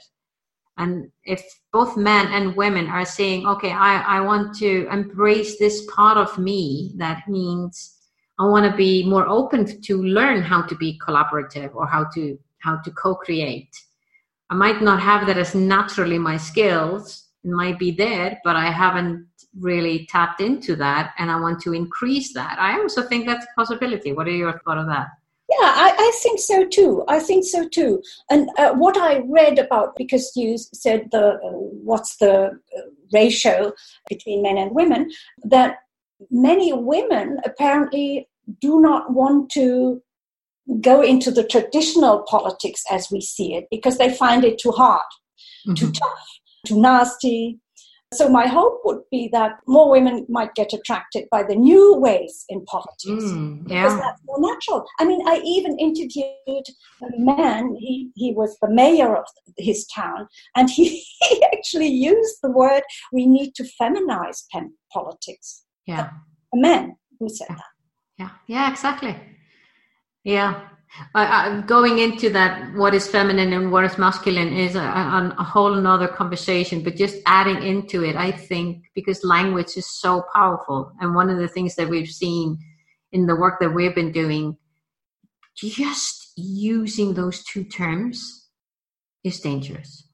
And 0.78 1.10
if 1.24 1.42
both 1.72 1.96
men 1.96 2.28
and 2.28 2.56
women 2.56 2.86
are 2.86 3.04
saying, 3.04 3.46
okay, 3.46 3.70
I, 3.70 4.18
I 4.18 4.20
want 4.22 4.56
to 4.58 4.88
embrace 4.90 5.58
this 5.58 5.84
part 5.94 6.16
of 6.16 6.38
me, 6.38 6.94
that 6.96 7.28
means 7.28 7.99
I 8.40 8.44
want 8.44 8.70
to 8.70 8.74
be 8.74 9.04
more 9.04 9.28
open 9.28 9.66
to 9.82 10.02
learn 10.02 10.40
how 10.40 10.62
to 10.62 10.74
be 10.74 10.98
collaborative 11.06 11.74
or 11.74 11.86
how 11.86 12.04
to 12.14 12.38
how 12.60 12.76
to 12.78 12.90
co-create. 12.92 13.68
I 14.48 14.54
might 14.54 14.80
not 14.82 15.00
have 15.00 15.26
that 15.26 15.36
as 15.36 15.54
naturally 15.54 16.18
my 16.18 16.38
skills. 16.38 17.28
It 17.44 17.50
might 17.50 17.78
be 17.78 17.90
there, 17.90 18.40
but 18.42 18.56
I 18.56 18.70
haven't 18.70 19.26
really 19.58 20.06
tapped 20.10 20.40
into 20.40 20.74
that 20.76 21.12
and 21.18 21.30
I 21.30 21.38
want 21.38 21.60
to 21.62 21.74
increase 21.74 22.32
that. 22.34 22.58
I 22.58 22.78
also 22.80 23.02
think 23.02 23.26
that's 23.26 23.44
a 23.44 23.60
possibility. 23.60 24.12
What 24.12 24.26
are 24.26 24.32
your 24.44 24.52
thoughts 24.52 24.78
on 24.78 24.88
that? 24.88 25.08
Yeah, 25.50 25.72
I, 25.84 25.94
I, 25.98 26.18
think 26.22 26.38
so 26.38 26.66
too. 26.66 27.04
I 27.08 27.18
think 27.18 27.44
so 27.44 27.68
too. 27.68 28.02
And 28.30 28.48
uh, 28.56 28.72
what 28.74 28.96
I 28.96 29.22
read 29.26 29.58
about, 29.58 29.96
because 29.96 30.32
you 30.36 30.56
said 30.56 31.08
the 31.10 31.40
uh, 31.44 31.50
what's 31.88 32.16
the 32.18 32.50
uh, 32.50 32.80
ratio 33.12 33.72
between 34.08 34.42
men 34.42 34.58
and 34.58 34.72
women, 34.72 35.10
that 35.42 35.78
many 36.30 36.72
women 36.72 37.40
apparently 37.44 38.28
do 38.60 38.80
not 38.80 39.12
want 39.12 39.50
to 39.52 40.02
go 40.80 41.02
into 41.02 41.30
the 41.30 41.44
traditional 41.44 42.24
politics 42.28 42.82
as 42.90 43.08
we 43.10 43.20
see 43.20 43.54
it 43.54 43.66
because 43.70 43.98
they 43.98 44.12
find 44.14 44.44
it 44.44 44.58
too 44.58 44.70
hard, 44.70 45.02
mm-hmm. 45.66 45.74
too 45.74 45.90
tough, 45.92 46.28
too 46.66 46.80
nasty, 46.80 47.60
so 48.12 48.28
my 48.28 48.48
hope 48.48 48.80
would 48.84 49.02
be 49.12 49.28
that 49.32 49.60
more 49.68 49.88
women 49.88 50.26
might 50.28 50.52
get 50.56 50.72
attracted 50.72 51.28
by 51.30 51.44
the 51.44 51.54
new 51.54 51.94
ways 51.94 52.44
in 52.48 52.64
politics 52.64 52.98
mm, 53.06 53.62
yeah. 53.68 53.84
because 53.84 54.00
that's 54.00 54.20
more 54.24 54.40
natural. 54.40 54.84
I 54.98 55.04
mean, 55.04 55.20
I 55.28 55.40
even 55.44 55.78
interviewed 55.78 56.34
a 56.48 57.18
man. 57.18 57.76
He 57.78 58.10
he 58.16 58.32
was 58.32 58.56
the 58.60 58.68
mayor 58.68 59.16
of 59.16 59.26
his 59.58 59.86
town, 59.94 60.26
and 60.56 60.68
he, 60.68 61.04
he 61.28 61.44
actually 61.56 61.86
used 61.86 62.38
the 62.42 62.50
word 62.50 62.82
"we 63.12 63.26
need 63.26 63.54
to 63.54 63.70
feminize 63.80 64.42
politics." 64.92 65.64
Yeah, 65.86 66.10
a, 66.52 66.56
a 66.56 66.60
man 66.60 66.96
who 67.20 67.28
said 67.28 67.46
yeah. 67.50 67.56
that. 67.56 67.64
Yeah, 68.20 68.30
yeah, 68.46 68.70
exactly. 68.70 69.16
Yeah, 70.24 70.68
uh, 71.14 71.62
going 71.62 72.00
into 72.00 72.28
that, 72.28 72.74
what 72.74 72.92
is 72.92 73.08
feminine 73.08 73.54
and 73.54 73.72
what 73.72 73.84
is 73.84 73.96
masculine 73.96 74.52
is 74.52 74.74
a, 74.76 74.82
a, 74.82 75.34
a 75.38 75.42
whole 75.42 75.78
another 75.78 76.06
conversation. 76.06 76.82
But 76.82 76.96
just 76.96 77.16
adding 77.24 77.62
into 77.62 78.04
it, 78.04 78.16
I 78.16 78.30
think, 78.30 78.84
because 78.94 79.24
language 79.24 79.74
is 79.78 79.88
so 79.98 80.22
powerful, 80.34 80.92
and 81.00 81.14
one 81.14 81.30
of 81.30 81.38
the 81.38 81.48
things 81.48 81.76
that 81.76 81.88
we've 81.88 82.10
seen 82.10 82.58
in 83.12 83.24
the 83.24 83.36
work 83.36 83.58
that 83.60 83.70
we've 83.70 83.94
been 83.94 84.12
doing, 84.12 84.58
just 85.56 86.34
using 86.36 87.14
those 87.14 87.42
two 87.44 87.64
terms 87.64 88.48
is 89.24 89.40
dangerous. 89.40 90.09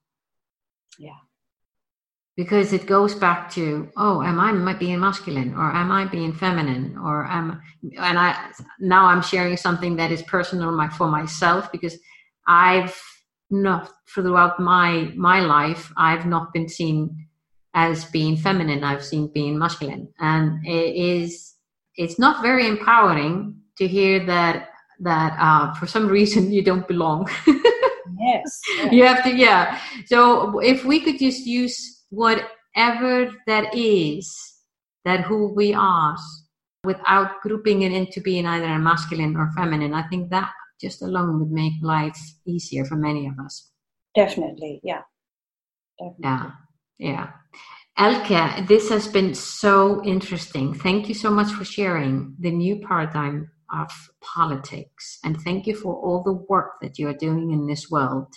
Because 2.36 2.74
it 2.74 2.86
goes 2.86 3.14
back 3.14 3.50
to 3.52 3.88
oh 3.96 4.22
am 4.22 4.38
i 4.38 4.74
being 4.74 5.00
masculine 5.00 5.54
or 5.54 5.72
am 5.72 5.90
i 5.90 6.04
being 6.04 6.34
feminine 6.34 6.94
or 7.02 7.24
am 7.26 7.62
and 7.98 8.18
i 8.18 8.50
now 8.78 9.06
i'm 9.06 9.22
sharing 9.22 9.56
something 9.56 9.96
that 9.96 10.12
is 10.12 10.20
personal 10.22 10.70
my, 10.70 10.86
for 10.90 11.08
myself 11.08 11.72
because 11.72 11.96
i've 12.46 12.94
not 13.48 13.90
throughout 14.12 14.60
my 14.60 15.10
my 15.16 15.40
life 15.40 15.90
i've 15.96 16.26
not 16.26 16.52
been 16.52 16.68
seen 16.68 17.26
as 17.76 18.06
being 18.06 18.36
feminine. 18.38 18.82
I've 18.82 19.04
seen 19.04 19.30
being 19.32 19.56
masculine. 19.58 20.08
And 20.18 20.66
it 20.66 20.96
is 20.96 21.54
it's 21.94 22.18
not 22.18 22.42
very 22.42 22.66
empowering 22.66 23.60
to 23.78 23.86
hear 23.86 24.24
that 24.26 24.70
that 25.00 25.36
uh, 25.38 25.74
for 25.74 25.86
some 25.86 26.08
reason 26.08 26.50
you 26.56 26.62
don't 26.64 26.88
belong. 26.88 27.28
Yes, 28.18 28.60
yes. 28.76 28.92
You 28.92 29.04
have 29.04 29.22
to 29.24 29.30
yeah. 29.30 29.78
So 30.06 30.58
if 30.60 30.84
we 30.84 31.00
could 31.00 31.18
just 31.18 31.46
use 31.46 31.95
whatever 32.16 33.30
that 33.46 33.74
is, 33.74 34.26
that 35.04 35.20
who 35.20 35.52
we 35.54 35.74
are, 35.74 36.16
without 36.84 37.40
grouping 37.42 37.82
it 37.82 37.92
into 37.92 38.20
being 38.20 38.46
either 38.46 38.66
a 38.66 38.78
masculine 38.78 39.36
or 39.36 39.50
feminine. 39.56 39.92
I 39.92 40.04
think 40.08 40.30
that 40.30 40.50
just 40.80 41.02
alone 41.02 41.40
would 41.40 41.50
make 41.50 41.74
life 41.82 42.18
easier 42.46 42.84
for 42.84 42.96
many 42.96 43.26
of 43.26 43.34
us. 43.44 43.70
Definitely, 44.14 44.80
yeah. 44.82 45.02
Definitely. 45.98 46.24
Yeah, 46.24 46.50
yeah. 46.98 47.30
Elke, 47.98 48.66
this 48.66 48.90
has 48.90 49.08
been 49.08 49.34
so 49.34 50.04
interesting. 50.04 50.74
Thank 50.74 51.08
you 51.08 51.14
so 51.14 51.30
much 51.30 51.50
for 51.50 51.64
sharing 51.64 52.34
the 52.38 52.50
new 52.50 52.80
paradigm 52.86 53.50
of 53.72 53.90
politics. 54.20 55.18
And 55.24 55.40
thank 55.40 55.66
you 55.66 55.74
for 55.74 55.94
all 55.94 56.22
the 56.22 56.44
work 56.48 56.72
that 56.82 56.98
you 56.98 57.08
are 57.08 57.14
doing 57.14 57.52
in 57.52 57.66
this 57.66 57.90
world 57.90 58.28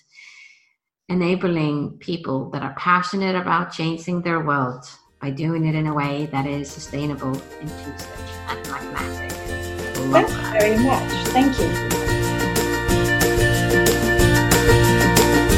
enabling 1.09 1.97
people 1.97 2.49
that 2.51 2.61
are 2.61 2.75
passionate 2.77 3.35
about 3.35 3.71
changing 3.71 4.21
their 4.21 4.39
world 4.39 4.85
by 5.19 5.31
doing 5.31 5.65
it 5.65 5.75
in 5.75 5.87
a 5.87 5.93
way 5.93 6.27
that 6.31 6.45
is 6.45 6.69
sustainable, 6.69 7.41
inclusive, 7.59 8.31
and 8.47 8.63
pragmatic. 8.65 9.31
Thank 9.31 10.29
you 10.29 10.35
very 10.59 10.77
much. 10.77 11.11
Thank 11.29 11.59
you. 11.59 11.99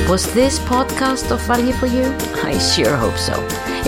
Was 0.09 0.33
this 0.33 0.59
podcast 0.59 1.31
of 1.31 1.39
value 1.47 1.71
for 1.73 1.85
you? 1.85 2.03
I 2.43 2.57
sure 2.57 2.95
hope 2.97 3.17
so. 3.17 3.35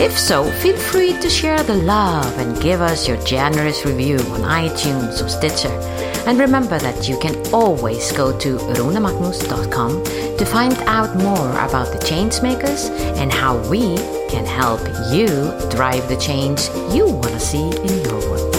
If 0.01 0.17
so, 0.17 0.49
feel 0.61 0.77
free 0.77 1.19
to 1.19 1.29
share 1.29 1.61
the 1.63 1.75
love 1.75 2.37
and 2.37 2.61
give 2.61 2.81
us 2.81 3.07
your 3.07 3.17
generous 3.25 3.85
review 3.85 4.17
on 4.31 4.41
iTunes 4.41 5.23
or 5.23 5.27
Stitcher. 5.27 6.12
And 6.25 6.39
remember 6.39 6.79
that 6.79 7.09
you 7.09 7.17
can 7.19 7.35
always 7.53 8.11
go 8.13 8.37
to 8.39 8.57
runamagnus.com 8.57 10.03
to 10.37 10.45
find 10.45 10.73
out 10.87 11.15
more 11.17 11.49
about 11.51 11.91
the 11.91 11.99
Changemakers 11.99 12.89
and 13.17 13.31
how 13.31 13.57
we 13.69 13.97
can 14.29 14.45
help 14.45 14.81
you 15.11 15.27
drive 15.69 16.07
the 16.07 16.17
change 16.19 16.61
you 16.93 17.07
want 17.07 17.33
to 17.33 17.39
see 17.39 17.67
in 17.67 18.52